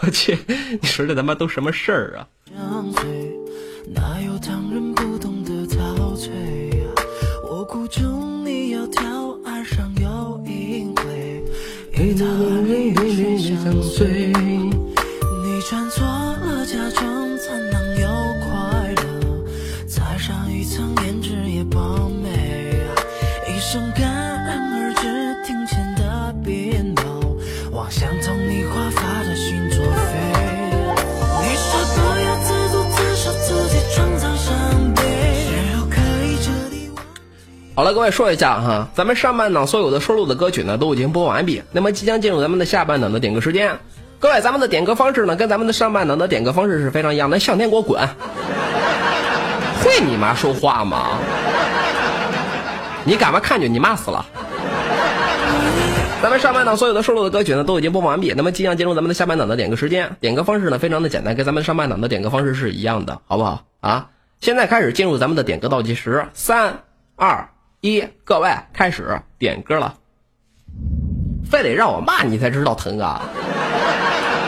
[0.00, 0.38] 我去，
[0.80, 2.22] 你说这他妈都什么事儿啊？
[37.74, 43.78] 好了，各位说一下哈，咱们上半档所有的收录的歌曲呢都已经播完毕，那么即将进入咱们的下半档的点歌时间。
[44.20, 47.98] 各位，咱们的点歌方式呢跟咱们的上半档的点歌方式是非常一样的，向天给我滚！
[49.82, 51.18] 会你妈说话吗？
[53.04, 54.24] 你干嘛看就你妈死了！
[56.22, 60.14] 咱们上半档所有的收录的歌曲呢都已经播放完毕，那么即将进入咱们的下半档的点歌时间。
[60.20, 64.08] 点歌方式呢非常的简单，跟咱们上半档的点歌方式是一样的，好不好啊？
[64.40, 66.82] 现在开始进入咱们的点歌倒计时，三
[67.16, 67.48] 二。
[67.84, 69.94] 一，各位开始点歌了，
[71.44, 73.20] 非得让我骂你才知道疼啊！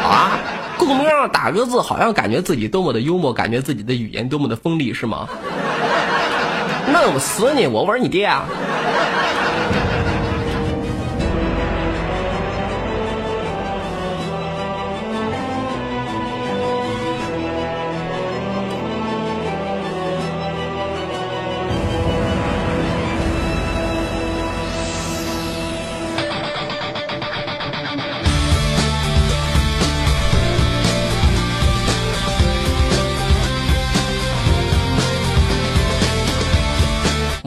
[0.05, 0.39] 啊，
[0.79, 5.29] 公屏上打个字，好像感觉自己多么的幽默，感觉自己的语言多么的锋利，是吗？
[6.93, 7.67] 弄死你！
[7.67, 8.47] 我玩你爹啊！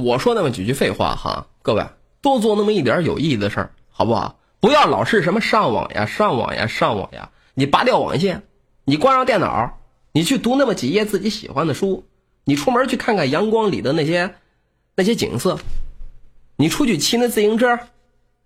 [0.08, 1.86] 我说那么几句废话哈，各位
[2.22, 4.40] 多做那么一点有意义的事儿，好不好？
[4.62, 7.30] 不要老是什么上网呀、上网呀、上网呀。
[7.56, 8.44] 你拔掉网线，
[8.86, 9.78] 你关上电脑，
[10.14, 12.06] 你去读那么几页自己喜欢的书，
[12.46, 14.36] 你出门去看看阳光里的那些
[14.96, 15.60] 那些景色，
[16.56, 17.78] 你出去骑那自行车，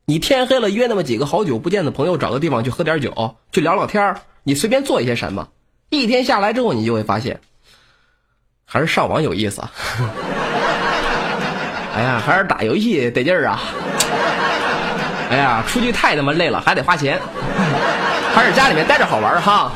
[0.05, 5.49] 你天黑了约那么几个好久不见的朋友，找个地方去喝点酒，去聊聊天你随便做一些什么，
[5.91, 7.39] 一天下来之后，你就会发现，
[8.65, 9.61] 还是上网有意思。
[11.93, 13.59] 哎呀，还是打游戏得劲儿啊！
[15.29, 17.19] 哎呀，出去太他妈累了，还得花钱，
[18.33, 19.71] 还是家里面待着好玩哈。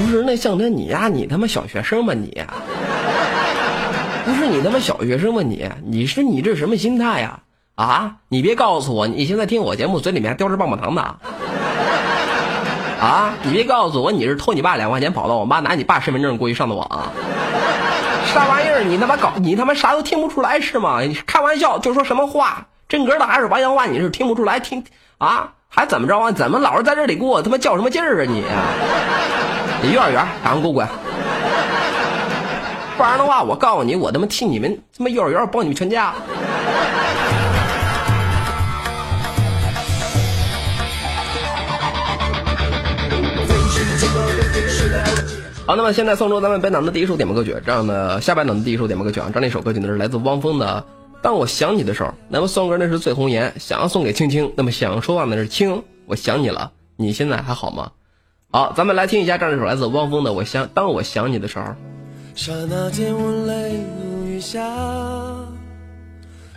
[0.00, 2.44] 不是那向天你呀，你他妈小学生吗你？
[4.26, 5.68] 不是你他妈小学生吗你？
[5.84, 7.40] 你是你这什么心态呀？
[7.74, 11.16] 啊你别告诉我你现在听我节目嘴里面还叼着棒棒糖呢！
[13.00, 13.34] 啊！
[13.42, 16.88] 你别告诉我你是偷你爸两块钱跑到我妈拿你爸身份证过去上的网，
[18.32, 18.82] 啥玩意儿？
[18.82, 21.00] 你他妈搞你他妈啥都听不出来是吗？
[21.02, 22.66] 你开玩笑就说什么话？
[22.88, 23.84] 真格的还是玩笑话？
[23.86, 24.82] 你是听不出来听
[25.18, 25.50] 啊？
[25.68, 26.30] 还怎么着啊？
[26.30, 28.42] 怎么老是在这里给我他妈较什么劲儿啊你？
[29.82, 30.88] 你幼儿园赶快给我滚！
[32.96, 36.14] 不然的话，我告诉你，我他妈替你们他妈幼儿园包你们全家！
[45.66, 50.84] 好，那么现在送出咱们本档的第一首点播歌曲，这样的下半档的第一首点播歌曲啊，这样一首歌曲呢是来自汪峰的
[51.22, 52.10] 《当我想你的时候》。
[52.28, 57.92] 那么送歌那是醉红颜，想要送给青青，那么想要说话的是青，我想你了，你现在还好吗？
[58.50, 61.64] 好，咱们来听一下这样一首来自汪峰的《我想当我想你的时候》。
[62.34, 64.60] 刹那间我泪如雨下，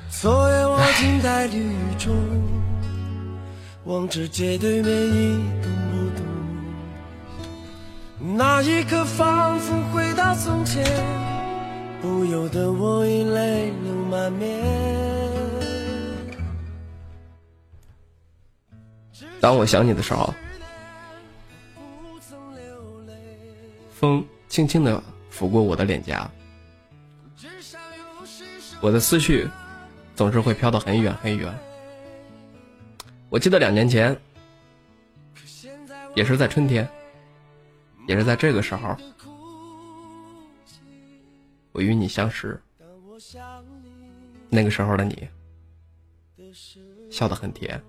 [0.10, 2.13] 昨夜我静在绿雨中，
[3.86, 5.40] 望着街对面一。
[8.36, 10.84] 那一刻仿佛回到从前，
[12.02, 14.62] 不由得我已泪流满面。
[19.40, 20.34] 当我想你的时候，
[23.94, 26.30] 风轻轻的拂过我的脸颊，
[28.82, 29.48] 我的思绪
[30.16, 31.58] 总是会飘到很远很远。
[33.30, 34.20] 我记得两年前，
[36.13, 36.86] 也是在春天，
[38.08, 38.96] 也是在这个时候，
[41.74, 42.60] 我与你相识。
[44.50, 45.28] 那个时候的你，
[47.12, 47.80] 笑得很甜。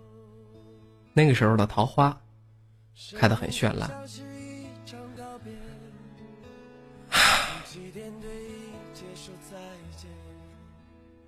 [1.15, 2.21] 那个时候的桃花，
[3.15, 3.89] 开得很绚烂。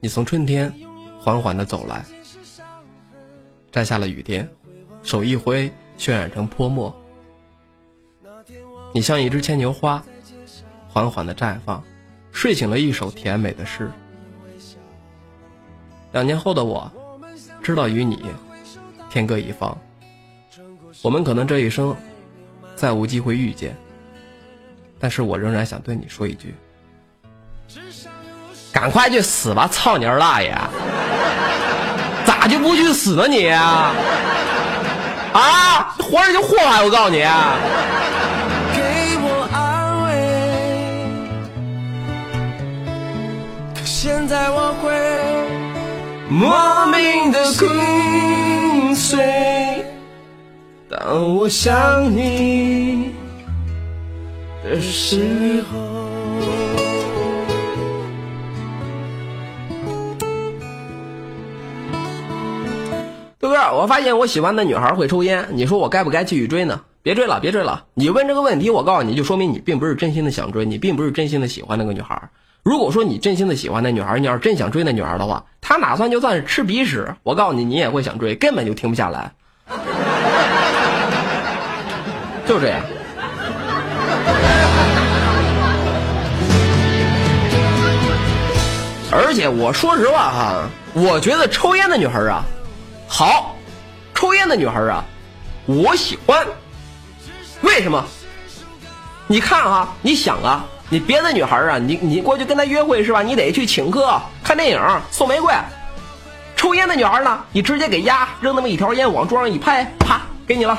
[0.00, 0.72] 你从春天
[1.20, 2.04] 缓缓地走来，
[3.70, 4.48] 摘下了雨点，
[5.02, 6.99] 手一挥，渲染成泼墨。
[8.92, 10.02] 你像一只牵牛花，
[10.88, 11.82] 缓缓地绽放，
[12.32, 13.90] 睡醒了一首甜美的诗。
[16.12, 16.90] 两年后的我，
[17.62, 18.20] 知道与你
[19.08, 19.78] 天各一方，
[21.02, 21.94] 我们可能这一生
[22.74, 23.76] 再无机会遇见，
[24.98, 26.52] 但是我仍然想对你说一句：
[28.72, 30.52] 赶快去死吧，操你二大爷！
[32.26, 33.48] 咋就不去死呢你？
[33.48, 33.94] 啊，
[35.98, 36.82] 活着就祸害！
[36.82, 37.24] 我告诉你。
[44.02, 44.90] 现在我会
[46.30, 49.84] 莫名的心碎。
[50.88, 53.12] 当我想你
[54.64, 55.78] 的时候。
[63.38, 66.80] 豆哥，我发现我喜欢的女孩会抽烟，你说我该不该继续追呢？
[67.02, 67.84] 别追了，别追了！
[67.92, 72.30] 你问这个问题，我告诉你就说明你并不是真心的想追，你并不是真心的喜欢那个女孩。
[72.62, 79.32] 如果说你真心的喜欢那女孩，你要是真想追那女孩的话，她哪算就算是吃鼻屎，我告诉你，你也会想追，根本就停不下来。
[82.46, 82.80] 就这样。
[89.12, 92.44] 而且我说实话哈，我觉得抽烟的女孩啊，
[93.08, 93.56] 好，
[94.14, 95.04] 抽烟的女孩啊，
[95.66, 96.46] 我喜欢。
[97.62, 98.04] 为什么？
[99.26, 103.22] 你看啊，你想啊，你别的女孩啊，你你过去跟她约会是吧？
[103.22, 104.80] 你得去请客、看电影、
[105.12, 105.54] 送玫瑰。
[106.56, 110.76] 抽烟的女孩呢，你直接给压，扔那么一条烟往桌上一拍，啪，给你了。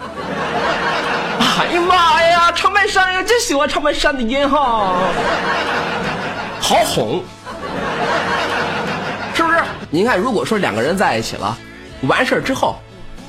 [0.00, 4.96] 哎呀妈呀，长白山呀，真喜欢长白山的烟哈，
[6.60, 7.22] 好哄，
[9.32, 9.62] 是不是？
[9.90, 11.56] 您看，如果说两个人在一起了，
[12.02, 12.76] 完事儿之后，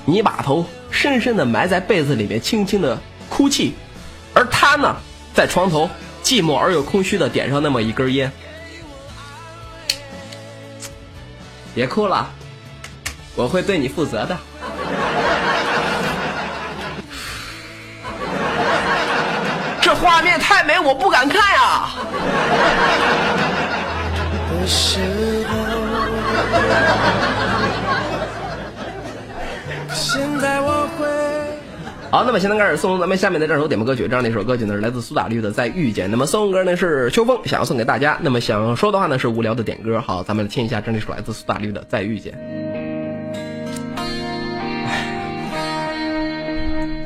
[0.03, 2.97] 你把头深深的埋在被子里面，轻轻的
[3.29, 3.75] 哭泣，
[4.33, 4.95] 而他呢，
[5.33, 5.89] 在床头
[6.23, 8.31] 寂寞而又空虚的点上那么一根烟，
[11.75, 12.29] 别哭了，
[13.35, 14.37] 我会对你负责的。
[19.81, 21.89] 这画面太美，我不敢看呀。
[24.49, 25.53] 的时候，
[29.93, 31.22] 现在我会。
[32.13, 36.07] 好，那么现在开始送咱们下面的这首点播歌曲，这样的一首歌曲呢是来自苏打绿的《再遇见》。
[36.11, 38.19] 那么送歌呢是秋风，想要送给大家。
[38.21, 39.99] 那么想说的话呢是无聊的点歌。
[39.99, 42.31] 好，咱们来听一下这样一首来自苏打绿的《再遇见》。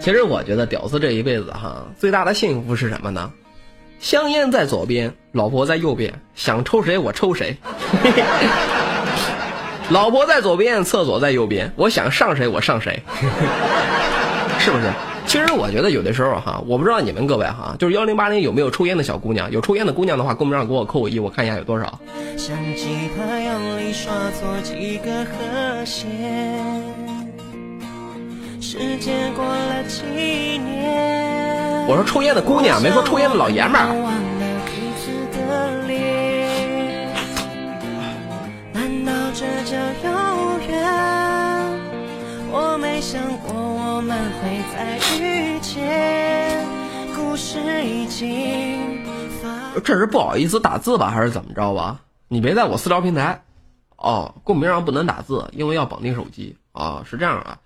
[0.01, 3.31] 其实我觉得屌丝这一辈子哈，最大的幸福是什么呢？
[4.01, 7.55] 香烟在左边，老婆在右边，想抽谁我抽谁。
[9.89, 13.01] 老婆在左边，厕所在右边，我想上谁我上谁。
[14.67, 14.91] 是不是？
[15.25, 19.49] 其实我觉得有的时候哈，我不知道你们各位哈，就是幺零八零有没有抽烟的小姑娘？
[19.49, 21.99] 有抽烟的姑娘的话，公屏上给我扣个一，我看一下有多少。
[23.93, 26.05] 刷错几个和弦，
[28.61, 30.03] 时间过了几
[30.59, 33.87] 年，我说抽烟的姑娘，没说抽烟的老爷们儿。
[38.73, 41.16] 难道这叫有缘？
[42.97, 46.65] 没想过我们会再遇见，
[47.15, 49.05] 故事已经
[49.39, 49.79] 发。
[49.81, 51.99] 这是不好意思打字吧，还是怎么着吧？
[52.27, 53.39] 你别在我私聊平台。
[53.97, 57.59] 哦，公屏上不能打字，因为要绑定手机啊、是这样啊。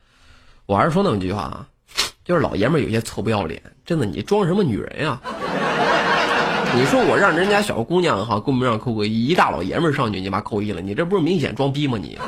[0.65, 1.65] 我还是说那么句话啊，
[2.25, 5.17] 就是老爷们有些臭不要脸，真的，你装什么女人呀？
[6.75, 12.19] 你说我让人家小姑娘哈公屏上扣个一，一大老爷们上去你妈扣一了，你这不是明显装逼吗你？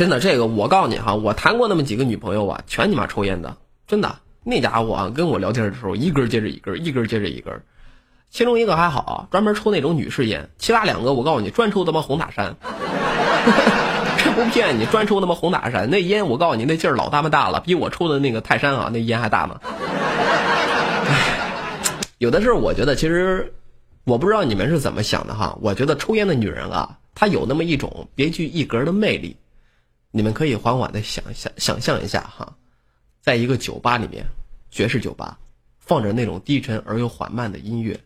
[0.00, 3.54] 真的，这个我告诉你哈，我谈过那么几个女朋友啊，全你妈抽烟的，
[3.86, 4.16] 真的。
[4.42, 7.52] 那家伙啊，跟我聊天的时候，一根接着一根，一根接着一根。
[8.30, 12.56] 其中一个还好，专门抽那种女士烟，其他两个我告诉你，专抽他妈红塔山。
[14.24, 19.60] 这不骗你，专抽他妈红塔山，那烟我告诉你，那劲儿老他妈大了，比我抽的那个泰山啊，那烟还大呢。
[22.16, 23.52] 有的时候我觉得，其实
[24.04, 25.58] 我不知道你们是怎么想的哈。
[25.60, 29.36] 我觉得抽烟的女人啊，她有那么一种别具一格的魅力。
[30.10, 32.56] 你们可以缓缓的想想想象一下哈，
[33.20, 34.26] 在一个酒吧里面，
[34.70, 35.38] 爵士酒吧，
[35.78, 37.98] 放着那种低沉而又缓慢的音乐，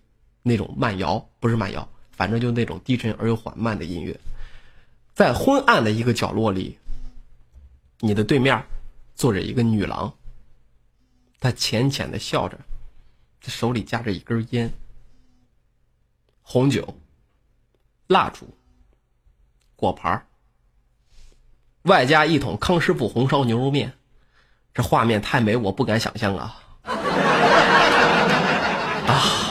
[0.42, 4.18] 那种慢摇不是慢摇，反正就那种低沉而又缓慢的音乐，
[5.14, 6.78] 在昏暗的一个角落里，
[8.00, 8.62] 你的对面
[9.14, 10.12] 坐着一个女郎，
[11.40, 12.58] 她浅浅的笑着，
[13.40, 14.70] 手里夹着一根烟，
[16.42, 16.94] 红酒、
[18.08, 18.46] 蜡烛、
[19.74, 20.26] 果盘儿
[21.84, 23.92] 外加一桶康师傅红烧牛肉面，
[24.72, 26.56] 这画面太美，我不敢想象啊！
[29.06, 29.43] 啊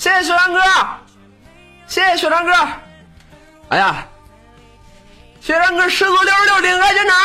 [0.00, 0.58] 谢谢雪山哥，
[1.86, 2.52] 谢谢雪山哥。
[3.68, 4.06] 哎呀，
[5.42, 7.16] 雪山哥失足六十六顶开全场，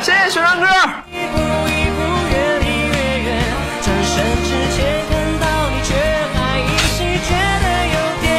[0.00, 0.64] 谢谢雪山哥。
[1.10, 1.98] 一步一步
[2.30, 3.42] 越离越远，
[3.82, 4.14] 转身
[4.44, 5.10] 之前看
[5.40, 5.92] 到你，却
[6.38, 8.30] 还依稀觉得有点。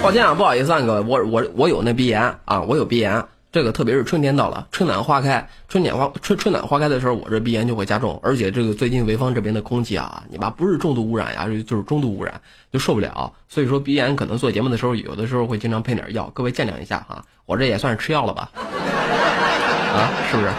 [0.00, 3.20] 抱歉啊，不好意思啊，各位，我我我有那鼻炎啊，我有鼻炎。
[3.50, 8.20] 这个特别是春天到了，春暖花开，春暖花春春暖花开的时候，我这鼻炎就会加重。
[8.22, 13.32] 而且这个最近潍坊这边的空气啊，你妈不是重度污染呀，就是中度污染，就受不了。
[13.48, 17.24] 所以说鼻炎可能做节目的时候，有的时候会经常配点药，各位见谅一下哈。
[17.46, 18.50] 我这也算是吃药了吧？
[18.54, 20.52] 啊，是不是？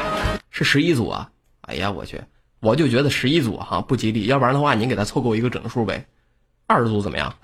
[0.49, 1.29] 是十一组啊？
[1.61, 2.19] 哎呀，我去，
[2.59, 6.07] 我就觉得十一组哈不吉利，要不然的话，你给他凑够一个整数呗，
[6.65, 7.35] 二十组怎么样？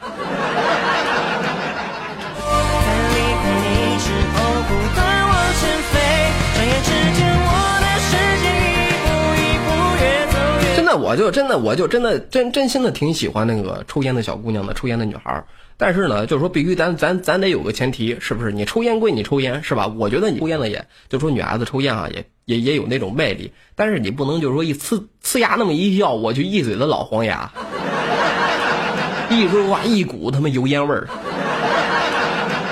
[11.05, 15.43] 我就真的，我就真的真真心的挺喜欢那个抽烟的小姑娘的，抽烟的女孩。
[15.77, 18.51] 但是呢，就是说必须咱咱咱得有个前提，是不是？
[18.51, 19.85] 你抽烟归你抽烟，是吧？
[19.85, 23.51] 我觉得你抽烟的也，就说女孩子抽烟啊，也也也有那种魅力。
[23.75, 27.51] 但是你不能就是说一呲呲牙那么一笑，我就一嘴的老黄牙，
[29.29, 31.07] 一说话一股他妈油烟味儿。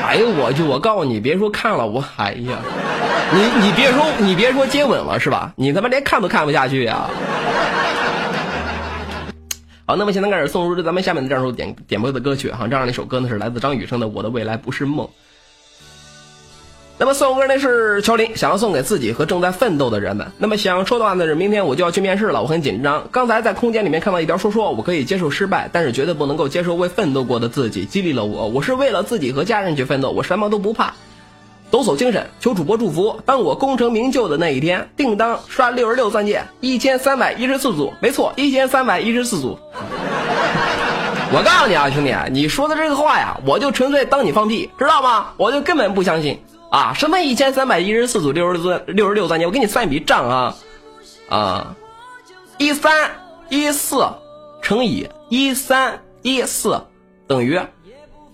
[0.08, 0.64] 哎呦我去！
[0.64, 2.58] 我告诉你，别说看了，我哎呀，
[3.32, 5.54] 你你别说你别说接吻了是吧？
[5.56, 7.08] 你他妈连看都看不下去呀！
[9.86, 15.06] 好，那么现在开始送出咱们下面的这首点点播的歌曲哈，这样的一首歌呢是来自张雨生的《我的未来不是梦》。
[16.98, 20.26] 那么送歌呢是乔林，想要送给自己和正在奋斗的人们。
[20.38, 23.06] 那么想说的话呢是，明天我就要去面试了，我很紧张。
[23.12, 28.48] 刚才在空间里面看到一条说说，我可以接受失败，但是绝对不能够接受为奋斗过的自己，激励了我。
[28.48, 30.94] 我是为了自己和家人去奋斗，我什么都不怕。
[31.74, 33.20] 抖擞精神，求主播祝福。
[33.26, 39.58] 当我功成名就的那一天，叮当刷六十六钻戒，一千三百一十四组，没错，一千三百一十四组。
[41.34, 45.34] 我告诉你啊，兄弟，你说的这个话呀，我就纯粹当你放屁，知道吗？
[45.36, 46.94] 我就根本不相信啊！
[46.94, 50.56] 什么一千三百一十四组六十钻六十六钻戒，我给你算一笔账啊
[51.28, 51.76] 啊，
[52.60, 53.10] 一三
[53.50, 54.08] 一四
[54.62, 56.80] 乘以一三一四
[57.28, 57.60] 等于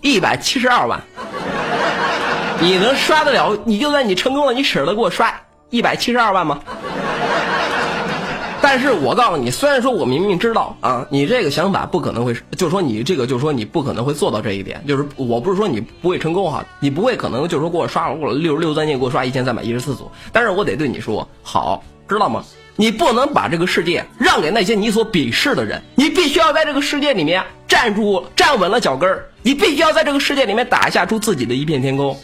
[0.01, 1.01] 一百七十二万。
[2.61, 3.57] 你能刷得了？
[3.65, 5.33] 你就算你成功了，你舍得给我刷
[5.69, 6.59] 一百七十二万吗？
[8.61, 14.83] 但是我告诉你，虽然说我明明知道啊，你这个想法不可能会，就是说你这个，就是说你不可能会做到这一点。
[14.85, 20.11] 就是我不是说你不会成功哈，你不会可能就是说给我刷了六十六钻戒，给我刷一千三百一十四组。
[20.33, 22.43] 但是我得对你说好，知道吗？
[22.75, 32.17] 你不能把这个世界让给那些你所鄙视的人，你必须要在这个世界里面站住、站稳了脚跟儿，你必须要在这个世界里面打下出自己的一片天空。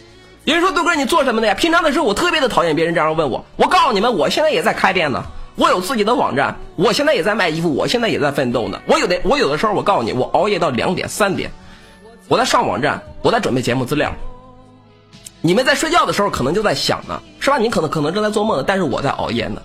[0.46, 1.54] 有人说豆哥你做什么的呀？
[1.54, 3.44] 平常的时候我特别的讨厌别人这样问我。
[3.56, 5.24] 我告诉你们，我现在也在开店呢，
[5.56, 8.80] 我有自己的网站，我现在也在卖衣服，我现在也在奋斗呢。
[8.86, 11.50] 我有的我有的时候我告诉你，我熬夜到两点三点，
[12.28, 14.14] 我在上网站，我在准备节目资料。
[15.40, 17.58] 你们在睡觉的时候可能就在想呢，是吧？
[17.58, 19.60] 你可能可能正在做梦呢，但是我在熬夜呢。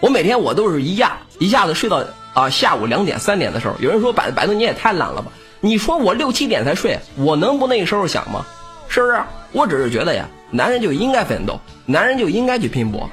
[0.00, 2.02] 我每天我都是一下一下子睡到
[2.34, 3.76] 啊下午两点三点的时候。
[3.78, 5.30] 有人说百百度你也太懒了吧？
[5.60, 8.44] 你说我六七点才睡，我能不那个时候想吗？
[8.88, 9.20] 是不是？
[9.52, 13.08] 我只是觉得呀，男人就应该奋斗，男人就应该去拼搏。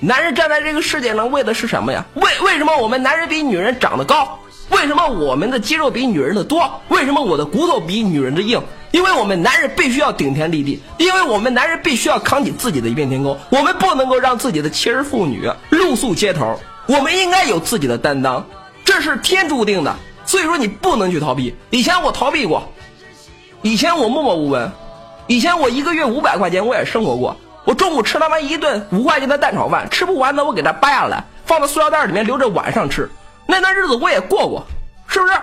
[0.00, 2.04] 男人站在这个世界上为的是什么呀？
[2.14, 4.38] 为为什么我们男人比女人长得高？
[4.70, 6.68] 为什么我们的肌肉比女人的多？
[6.88, 8.62] 为什么我的骨头比女人的硬？
[8.90, 13.36] 因为我们男人必须要顶天立地，因为我们男人必须要扛起自己的一片天空。
[13.50, 18.44] 我们不能够让自己的妻儿妇女露宿街头，我们应该有自己的担当，
[18.84, 19.94] 这是天注定的。
[20.24, 21.54] 所以说你不能去逃避。
[21.70, 22.70] 以前我逃避过，
[23.62, 24.70] 以前我默默无闻。
[25.26, 27.36] 以前我一个月五百块钱，我也生活过。
[27.64, 33.08] 我中午吃他妈一顿五块钱的蛋炒饭，吃不完的我给它掰下来，放到塑料袋里面留着晚上吃。
[33.46, 34.66] 那段日子我也过过，
[35.06, 35.34] 是不是？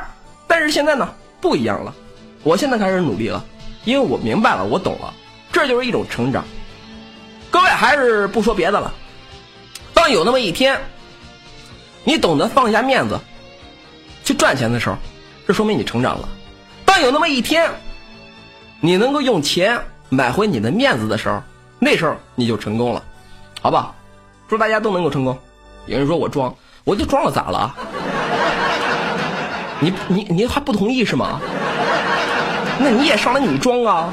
[0.46, 1.10] 但是现在呢，
[1.40, 1.94] 不一样了。
[2.44, 3.44] 我现在开始努力了，
[3.86, 5.14] 因为我明白了，我懂了，
[5.52, 6.44] 这就是一种成长。
[7.50, 8.94] 各位还是不说别的了。
[9.94, 10.78] 当有那么一天，
[12.04, 13.18] 你懂得放下面子
[14.26, 14.98] 去赚钱的时候，
[15.48, 16.28] 这说明你成长了。
[16.84, 17.70] 当有那么一天，
[18.82, 21.42] 你能够用钱买回你的面子的时候，
[21.80, 23.04] 那时候你就成功了，
[23.62, 23.94] 好吧？
[24.48, 25.38] 祝大家都能够成功。
[25.86, 26.54] 有人说我装，
[26.84, 27.76] 我就装了，咋了？
[29.82, 31.40] 你你你还不同意是吗？
[32.80, 34.10] 那你也上来你装啊！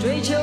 [0.00, 0.34] 追求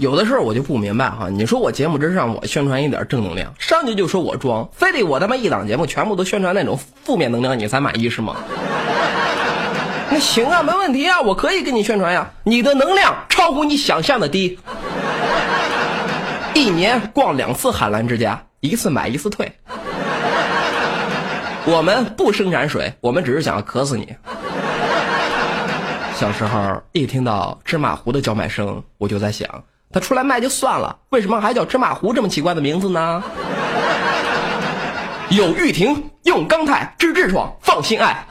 [0.00, 0.16] 有。
[0.16, 8.36] 的时候我就不明白哈，你说我节目真让我宣传一点正能量，上去就说我装，非得我他妈一档节目全部都宣传那种负面能量，你才满意是吗？
[10.10, 12.30] 那行啊，没问题啊，我可以给你宣传呀。
[12.42, 14.58] 你的能量超乎你想象的低，
[16.54, 19.52] 一年逛两次海澜之家，一次买一次退。
[21.66, 24.16] 我们不生产水，我们只是想要渴死你。
[26.16, 29.48] 小时候一听到芝麻糊的叫卖声，我就在想，
[29.92, 33.22] 他出来卖就算了，为什么还叫芝麻糊这么奇怪的名字呢？
[35.30, 38.24] 有玉婷，用钢泰治痔疮，放心爱。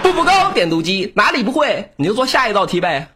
[0.00, 3.08] 步步高点读机哪里不会，你就做下一道题呗。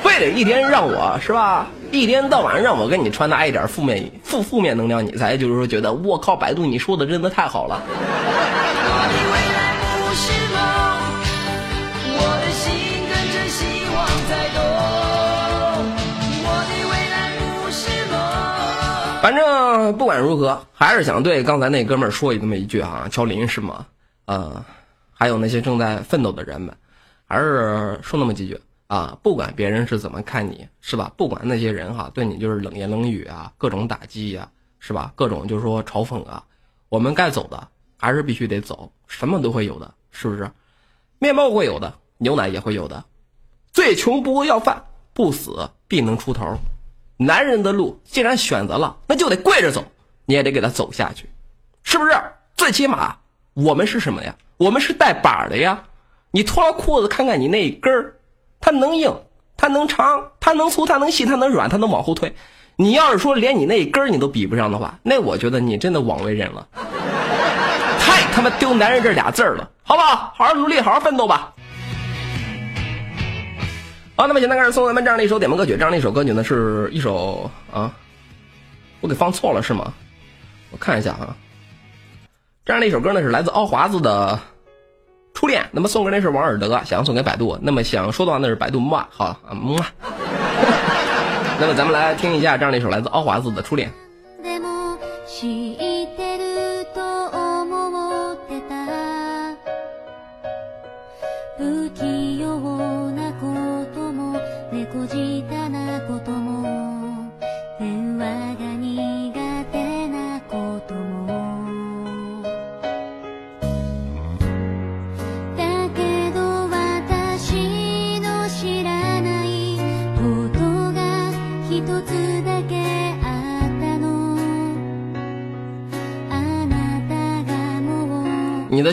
[0.00, 1.66] 非得一天让我是吧？
[1.90, 7.82] 一天到晚让我跟你传达一点负面负负面能量，你才就是说觉得我靠，百度你说的真的太好了。
[19.26, 23.84] 反正不管如何，还是想对刚才那哥们儿说这么一句啊，乔林是吗？
[24.26, 24.64] 呃，
[25.12, 26.72] 还有那些正在奋斗的人们，
[27.26, 28.56] 还是说那么几句
[28.86, 29.18] 啊。
[29.24, 31.10] 不管别人是怎么看你，是吧？
[31.16, 34.48] 不管那些人哈对你就是冷言冷语啊，各种打击呀、
[34.78, 35.12] 是吧？
[35.16, 36.44] 各种就是说嘲讽啊，
[36.88, 37.66] 我们该走的
[37.96, 40.48] 还是必须得走，什么都会有的，是不是？
[41.18, 43.04] 面包会有的，牛奶也会有的。
[43.72, 46.56] 最穷不会要饭，不死必能出头。
[47.16, 49.84] 男人的路既然选择了，那就得跪着走，
[50.26, 51.28] 你也得给他走下去，
[51.82, 52.12] 是不是？
[52.56, 53.16] 最起码
[53.54, 54.34] 我们是什么呀？
[54.56, 55.82] 我们是带把的呀。
[56.30, 58.14] 你脱了裤子看看你那一根儿，
[58.60, 59.14] 它能硬，
[59.56, 62.34] 它能长，它能粗，它能细，它能软，它能往后退。
[62.76, 66.68] 你要是说连你那一根儿你都比不上的话，那我觉得你真的枉为人了，
[67.98, 70.34] 太他妈丢男人这俩字儿了，好不好？
[70.36, 71.54] 好好努力，好好奋斗吧。
[74.16, 77.92] 好，那么现在开始送咱们这样的一首点播歌曲，这样的一首歌曲呢，是一首啊，
[79.02, 79.92] 我给放错了是吗？
[80.70, 81.36] 我看一下啊，
[82.64, 84.40] 这样的一首歌呢是来自奥华子的
[85.38, 89.92] 《初恋》，那么送给那是王尔德，想要送给百度，那么想说的话那是百度么啊，好啊木啊。
[91.60, 93.90] 那么咱们来听一下这样的一首来自奥华子的《初恋》。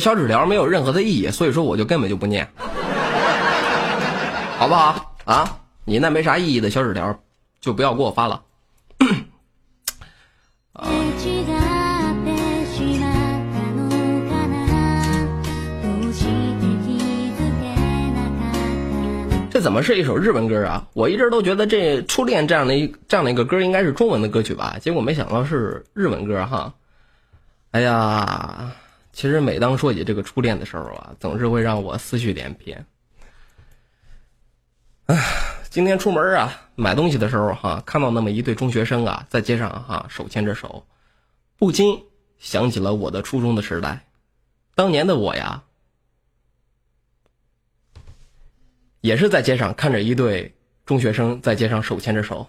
[0.02, 2.48] 小纸条没有任何的意义，所以说我就根本就不念，
[4.58, 5.58] 好不好啊？
[5.84, 7.20] 你那没啥意义的小纸条，
[7.60, 8.42] 就不要给我发了。
[10.78, 11.44] 違っ
[12.24, 12.30] て
[12.66, 13.10] しまっ
[13.50, 13.88] たの
[14.28, 14.54] かな
[15.82, 16.28] どうして
[16.84, 16.88] 気
[17.34, 17.64] づけ
[18.14, 20.86] なかったの这怎么是一首日文歌啊？
[20.94, 26.74] 我一直都觉得这《初恋》这样的一这样的一个歌应该是中文的歌曲吧，结果没想到是日文歌哈。
[27.72, 28.72] 哎呀，
[29.13, 32.85] 其实每当说起这个初恋的时候啊，总是会让我思绪连篇。
[35.05, 35.15] 唉，
[35.69, 40.85] 今天出门啊，买东西的时候哈、看到那么一对中学生啊，在街上哈、手牵着手，
[41.57, 42.03] 不禁
[42.39, 44.07] 想起了我的初中的时代，
[44.73, 45.63] 当年的我呀，
[49.01, 50.55] 也是在街上看着一对
[50.85, 52.47] 中学生在街上手牵着手。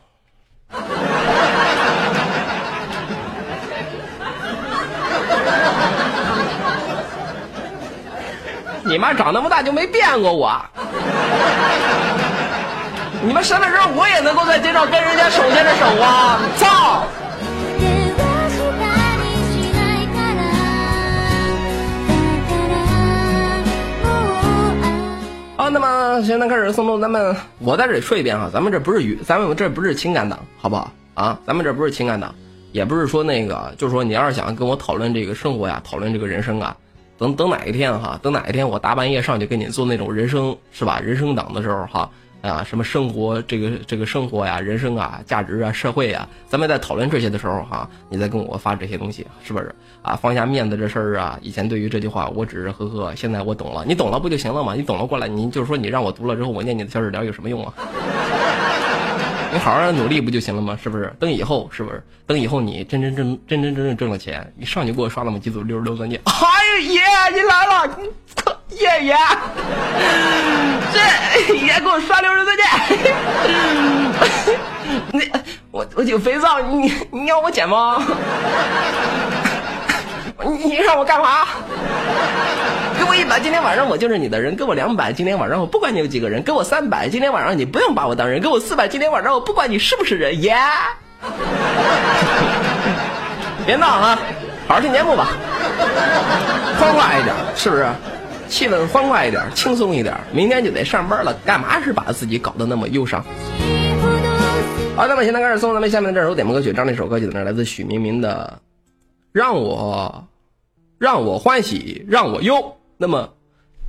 [8.83, 10.51] 你妈长那么大就没变过我。
[13.21, 16.39] 你们什么时候我也能够在街上跟人家手牵着手啊？
[16.57, 17.03] 操！
[17.77, 18.87] 電話した
[19.19, 20.87] りしないからだ
[23.59, 24.07] からも
[25.59, 31.37] う愛好，那么现在开始送动咱们，我在这里说一遍哈，咱们这不是语，咱们这不是情感党，好不好啊？
[31.45, 32.33] 咱们这不是情感党，
[32.71, 36.73] 也不是说那个，就是说你要是想跟我讨论这个生活呀，讨论这个人生啊，
[37.18, 41.00] 等等哪一天哈，等哪一天我大半夜上去跟你做那种人生是吧？
[41.00, 42.10] 人生党的时候哈。
[42.44, 50.14] 啊，什么生活这个这个生活呀，人生啊，价值啊，社会啊，咱们在讨论这些的时候哈，你再跟我发这些东西，是不是啊？
[50.14, 54.74] 放下面子这事儿啊，以前对于这句话我只是呵呵，现在我懂了，你懂了不就行了吗？
[54.74, 57.72] 你懂了过来，你就是说你让我读了之后，我念你的小纸条有什么用啊？
[59.54, 60.76] 你好好努力不就行了吗？
[60.82, 61.14] 是不是？
[61.20, 62.02] 等以后是不是？
[62.26, 66.20] 等以后你真真正真真正正挣了钱，你上去给我刷那么几组六十六钻戒。
[66.24, 69.16] 哎呀爷，你来了，你爷爷，
[70.92, 70.98] 这
[71.54, 72.64] 爷给我刷六十钻戒。
[75.12, 75.30] 你
[75.70, 78.02] 我我有肥皂，你你要我剪吗？
[80.64, 81.46] 你让我干嘛？
[83.16, 90.56] 一百，今天晚上我就是你的人；给我两百，今天晚上我不管你有几个人；给我三百，今天晚上你不用把我当人；给我四百，今天晚上我不管你是不是人，耶、
[93.64, 94.18] 别闹啊，
[94.66, 95.28] 好好听节目吧，
[96.78, 97.86] 欢快一点，是不是？
[98.48, 100.14] 气氛欢快一点，轻松一点。
[100.32, 103.24] 明天就得上班了，干嘛是把自己搞得那么忧伤？
[104.96, 108.58] 好，那么现在开始送咱们下面的这首点播歌曲，这样的一首歌曲呢，来自许明明的
[109.32, 110.24] 《让我
[110.98, 112.56] 让我欢喜让我忧》。
[112.96, 113.18] 那么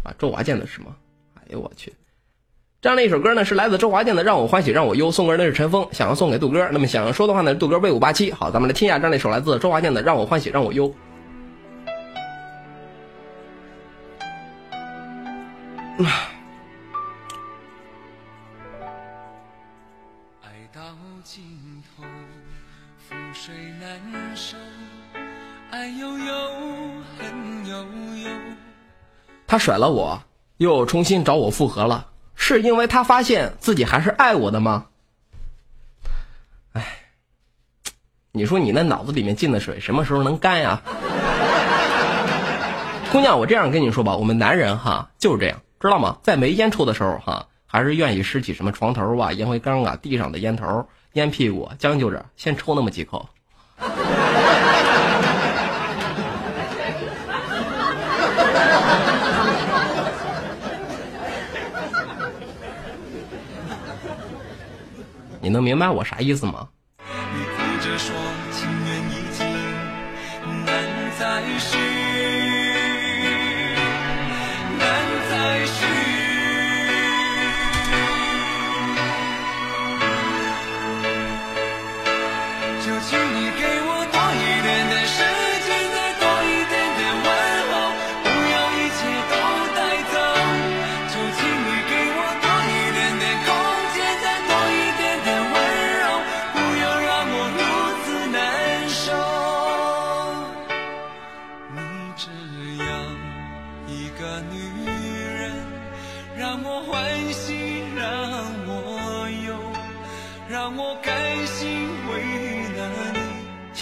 [0.03, 0.95] 啊，周华健的是吗？
[1.35, 1.93] 哎呦我去，
[2.81, 6.67] 这样的一首歌呢，是来自周华健的《让我欢喜让我忧》，送歌那是陈峰，想要送给杜哥。
[6.71, 8.31] 那么想要说的话呢，杜哥 V 五八七。
[8.31, 10.91] 好，咱们来听一下这样一首来自周华健的《让我欢喜让我忧》。
[16.05, 16.31] 啊
[29.47, 30.21] 他甩了我，
[30.57, 34.87] 又重新找我复合了，是因为他发现自己还是爱我的吗？
[36.73, 36.85] 哎，
[38.31, 40.81] 你说你那脑子里面进的水什么时候能干呀？
[43.11, 46.17] 姑娘，我这样跟你说吧，我们男人哈就是这样，知道吗？
[46.21, 53.29] 在没烟抽的时候哈，还是愿意拾起什么床头啊、烟灰缸啊、地上的烟头、烟屁股，将就着先抽那么几口。
[65.45, 66.69] 你能明白我啥意思吗？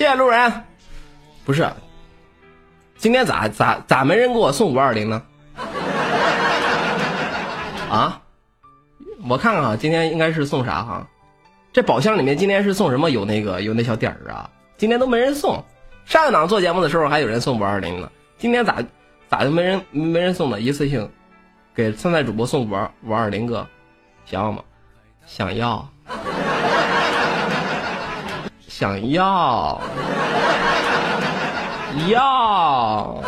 [0.03, 0.51] 谢谢路人。
[1.45, 1.65] 不是，
[2.97, 5.23] 今天咋咋咋没人给我送五二零呢？
[7.89, 8.21] 啊？
[9.29, 11.07] 我看看啊，今天应该是送啥哈？
[11.71, 13.11] 这宝箱里面今天是送什么？
[13.11, 14.49] 有那个有那小点儿啊？
[14.75, 15.63] 今天都没人送。
[16.03, 18.83] 上一档做节目的时候还有人送五二零呢，今天咋
[19.29, 20.59] 咋就没人没人送呢？
[20.59, 21.09] 一次性
[21.73, 23.65] 给参赛主播送五二五二零个，
[24.25, 24.61] 想要吗？
[25.25, 25.89] 想要。
[28.83, 29.79] 想要，
[32.09, 33.23] 要。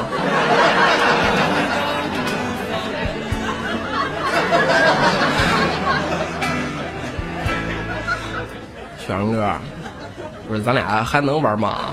[8.99, 9.53] 轩哥，
[10.45, 11.85] 不是咱俩还能玩吗？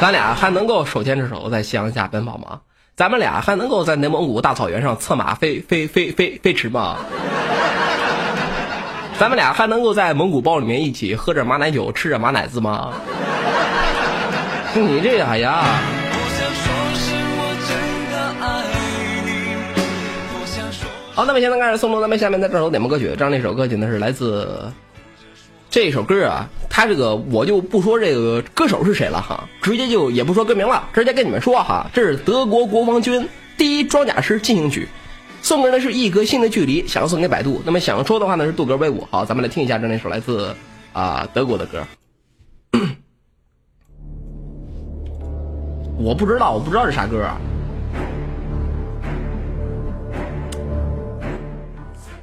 [0.00, 2.60] 咱俩还能够手牵着手在夕阳下奔跑吗？
[2.96, 6.96] 咱们俩还能够在内蒙古大草原上策马飞飞飞飞飞驰吗？
[9.20, 12.90] 咱们俩还能够在蒙古包里面一起喝着马奶酒，吃着马奶子吗？
[14.72, 15.62] 你这哎呀，
[16.10, 16.64] 多想说
[16.94, 17.76] 是我真
[18.10, 18.64] 的爱
[19.26, 19.28] 你，
[20.32, 20.88] 多想说。
[21.12, 24.72] 好，那么现在开始送出咱们下面的这首点播歌曲，这样的一首歌曲呢是来自
[25.68, 34.88] 这首歌啊，它这个我就不说这个歌手是谁了哈，直接就也不说歌名了，直接跟你们说哈，这是德国国防军第一装甲师进行曲。
[35.42, 37.60] 送给的是一格新的距离，想要送给百度。
[37.64, 39.06] 那么想要说的话呢是杜哥威武。
[39.10, 40.54] 好，咱们来听一下这那首来自
[40.92, 41.84] 啊、德国的歌。
[45.98, 47.36] 我不知道，我不知道是啥歌啊。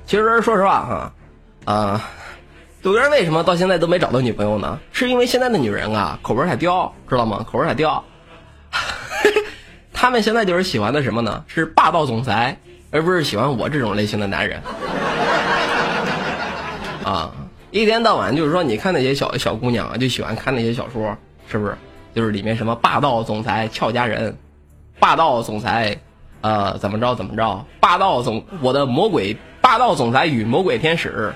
[0.06, 1.14] 其实说实话哈，
[1.66, 2.10] 啊、
[2.82, 4.80] 杜哥为什么到现在都没找到女朋友呢？
[4.94, 7.46] 是因为现在的女人啊，口味太刁，知道吗？
[7.52, 8.02] 口味太刁。
[9.92, 11.44] 他们现在就是喜欢的什么呢？
[11.48, 12.58] 是霸道总裁，
[12.98, 14.60] 而不是喜欢我这种类型的男人。
[17.04, 17.32] 啊，
[17.70, 21.16] 一天到晚就是说，你看那些小小姑娘，就喜欢看那些小说，
[21.48, 21.78] 是不是？
[22.16, 24.36] 就是里面什么霸道总裁俏佳人，
[25.00, 26.00] 霸道总裁，
[26.42, 31.34] 呃，怎么着怎么着，霸道总我的魔鬼，霸道总裁与魔鬼天使，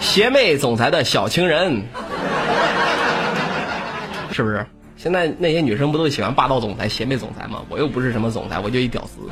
[0.00, 1.82] 邪魅总裁的小情人，
[4.32, 4.66] 是不是？
[4.96, 7.62] 现在那些女生不都喜欢霸道总裁、邪魅总裁吗？
[7.68, 9.28] 我又不是什么总裁，我就一屌丝。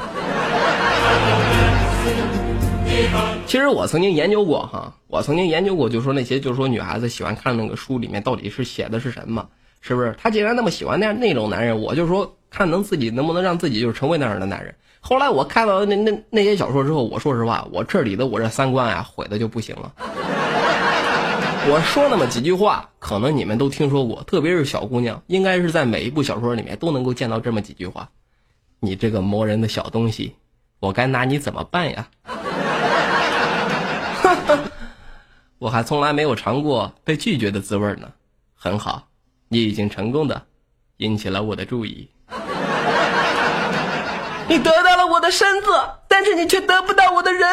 [3.47, 9.47] 其实我曾经研究过哈，我曾经研究过，就说那些就是说女孩子喜欢看那个书里面到底是写的是什么，
[9.81, 10.15] 是不是？
[10.21, 14.75] 她既然那么喜欢那样那种男人，我就说看能自己能不能让自己就是成为那样的男人。
[15.01, 19.93] 后来我看到那那那些小说之后，我说实话，我这里的我这三观啊毁的就不行了。
[21.65, 28.09] 我说那么几句话，可能你们都听说过，特别是小姑娘，应该是在每一部小说里面都能够见到这么几句话。
[28.81, 30.35] 你这个磨人的小东西，
[30.81, 32.09] 我该拿你怎么办呀？
[35.59, 38.09] 我还从来没有尝过被拒绝的滋味呢。
[38.57, 39.07] 很好，
[39.49, 40.43] 你已经成功的
[40.97, 42.11] 引起了我的注意。
[44.49, 45.69] 你得到了我的身子，
[46.09, 47.49] 但是你却得不到我的人，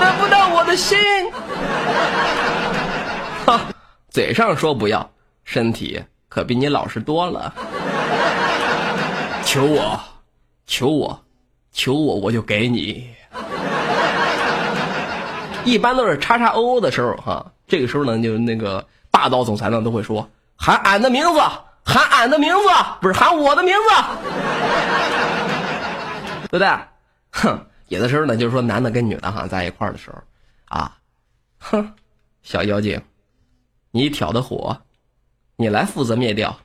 [0.00, 0.98] 得不到我的心。
[3.46, 3.60] 哈，
[4.10, 5.10] 嘴上说不要，
[5.44, 7.54] 身体可比你老实多了。
[9.44, 10.00] 求我，
[10.66, 11.24] 求我，
[11.72, 13.12] 求我，我就给你。
[15.64, 21.40] 一般都是叉叉欧欧的时候哈，这个时候呢，就那个霸道总裁呢都会说喊俺的名字，
[21.84, 22.58] 喊俺的名字，
[23.00, 23.80] 不是喊我的名字，
[26.50, 26.68] 对不对？
[27.30, 30.18] 哼，有的时候呢，就是说男的跟女的哈在一块儿的时候，
[30.76, 30.92] 啊，
[31.62, 31.94] 哼，
[32.42, 33.00] 小妖精，
[33.92, 34.76] 你挑的火，
[35.56, 36.58] 你来负责灭掉。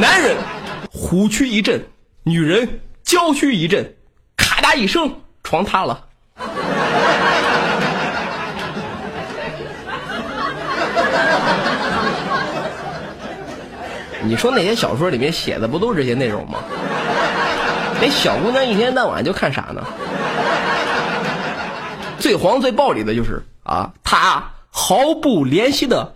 [0.00, 0.36] 男人
[0.90, 1.86] 虎躯一震，
[2.22, 3.94] 女人娇躯一震，
[4.36, 6.02] 咔嗒一声，床塌了。
[14.22, 16.58] 你说那些小说里面写的不都是这些内容吗？
[18.00, 19.86] 那小姑娘一天到晚就看啥呢？
[22.18, 26.14] 最黄最暴力的就是啊，他毫不怜惜的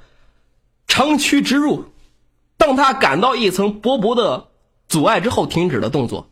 [0.87, 1.85] 长驱直入，
[2.57, 4.49] 当他感到一层薄薄的
[4.89, 6.29] 阻碍之后，停止了动作，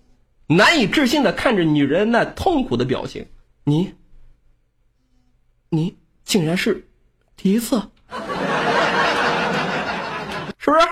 [0.46, 3.26] 难以置信的看着女人那痛苦的表情。
[3.64, 3.94] 你，
[5.68, 6.88] 你竟然是
[7.36, 7.80] 第一次，
[10.58, 10.86] 是不是？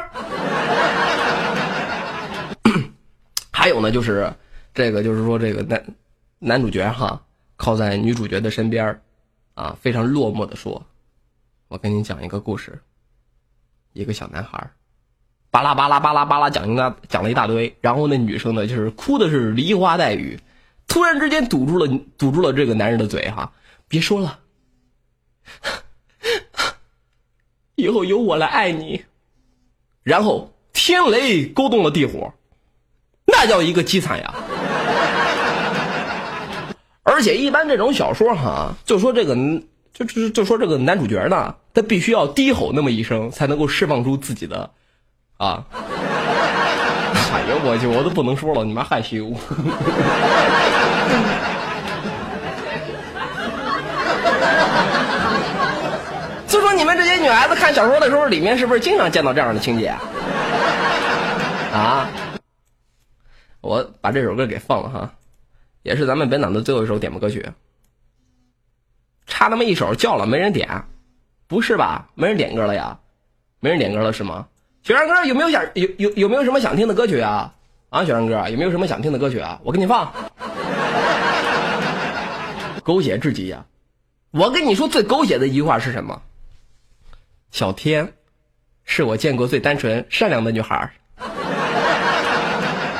[3.50, 4.32] 还有呢，就是
[4.74, 5.84] 这个，就是说这个男
[6.38, 7.22] 男主角哈，
[7.56, 9.00] 靠在女主角的身边
[9.54, 10.86] 啊，非常落寞的说
[11.68, 12.80] ：“我跟你讲一个故事。
[13.92, 14.70] 一个小男孩
[15.50, 20.38] 巴拉巴拉巴拉巴拉讲一大讲了一大堆，然后那女生呢，就是哭的是梨花带雨，
[20.86, 21.88] 突然之间堵住了
[22.18, 23.52] 堵住了这个男人的嘴哈，
[23.88, 24.40] 别说了，
[27.76, 29.04] 以后由我来爱你。
[30.02, 32.32] 然后天雷勾动了地火。”
[33.28, 34.32] 那叫一个凄惨呀！
[37.08, 39.36] 而且一般这种小说哈，就说这个，
[39.94, 44.68] 就就就说这个男主角呢，他必须要低吼那么一声，才能够释放出自己的，
[45.36, 45.62] 啊！
[47.32, 49.30] 哎呦我去，我都不能说了，你妈害羞。
[56.48, 59.94] 就说你们这些女孩子看小说的时候，里面是不是经常见到这样的情节？
[61.72, 62.08] 啊？
[63.60, 65.08] 我把这首歌给放了哈，
[65.86, 67.52] 也是咱们本档的最后一首点播歌曲，
[69.24, 70.82] 差那么一首叫了没人点，
[71.46, 72.10] 不是吧？
[72.14, 72.98] 没人点歌了呀？
[73.60, 74.48] 没人点歌了是吗？
[74.82, 77.54] 雪山哥有没有想有有有没有什么想听的歌曲啊？
[77.90, 79.60] 啊，雪山哥有没有什么想听的歌曲啊？
[79.62, 80.12] 我给你放。
[82.82, 83.64] 狗血至极呀！
[84.32, 86.20] 我跟你说最狗血的一句话是什么？
[87.52, 88.12] 小天，
[88.84, 90.92] 是我见过最单纯善良的女孩。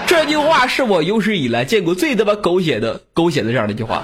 [0.06, 4.02] 这句话是我有史以来见过最他妈狗血的狗血的这样的一句话。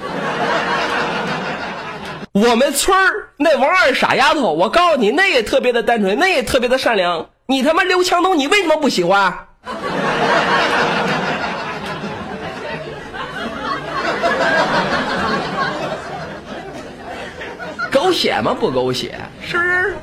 [2.33, 7.29] 我们村儿那王二傻丫头，我告诉你，那也特别的单纯，那也特别的善良。
[7.45, 9.33] 你他妈刘强东，你为什么不喜欢？
[17.91, 18.55] 狗血吗？
[18.59, 19.95] 不狗血，是。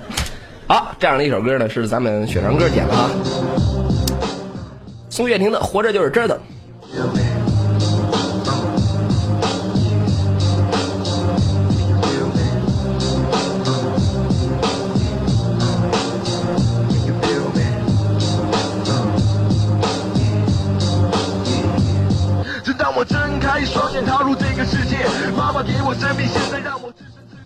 [0.68, 3.11] 好，这样的一首歌呢，是咱们雪山哥点的啊。
[5.21, 6.35] 宋岳庭的《活着就是真的》。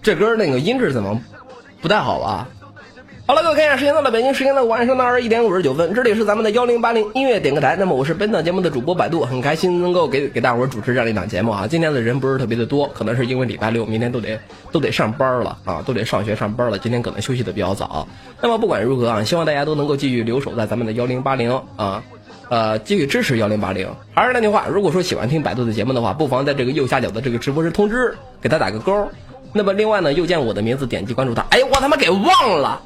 [0.01, 1.21] 这歌那个音质怎么
[1.83, 2.47] 不太好吧？
[3.27, 7.75] 好了，各位看一下，时间到了，北京时间的晚上的二十一点五十九分，这里是咱们的幺零八零音乐点歌台。
[7.75, 11.67] 那么我是本档节目的主播百度，很开心能够给给大伙儿主持这样一档节目啊。
[11.67, 14.39] 今天的人不是特别的多，可能是因为礼拜六，明天都得
[14.71, 16.79] 都得上班了啊，都得上学上班了。
[16.79, 18.07] 今天可能休息的比较早。
[18.43, 22.03] 那么不管如何啊，希望大家都能够继续留守在咱们的幺零八零啊，
[22.51, 23.89] 呃，继续支持幺零八零。
[24.15, 29.11] 还是那句话，如果说喜欢听百度的节目的话，不妨在这个右下角的这个直播时通知给他打个勾。
[29.55, 31.41] 那么另外呢，右键我的名字，点击关注他。
[31.49, 32.83] 哎，我他妈给忘了。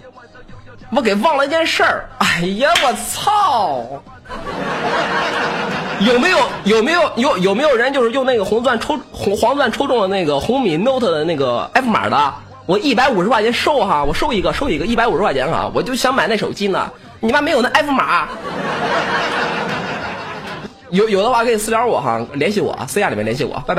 [0.90, 3.84] 我给忘了一件事儿，哎呀，我操！
[6.00, 12.34] 有没有有没有有有没有人就是用那个红钻抽红黄钻抽中了那个红米 Note 的那个 F 码的？
[12.66, 16.90] 我一百五十块钱收哈，我收一个收一个一百五十块钱哈，我就想买那手机呢。
[17.20, 18.28] 你妈没有那 F 码？
[20.90, 23.76] 有有的话可以私聊我哈，联系我，私下里面联系我，拜拜。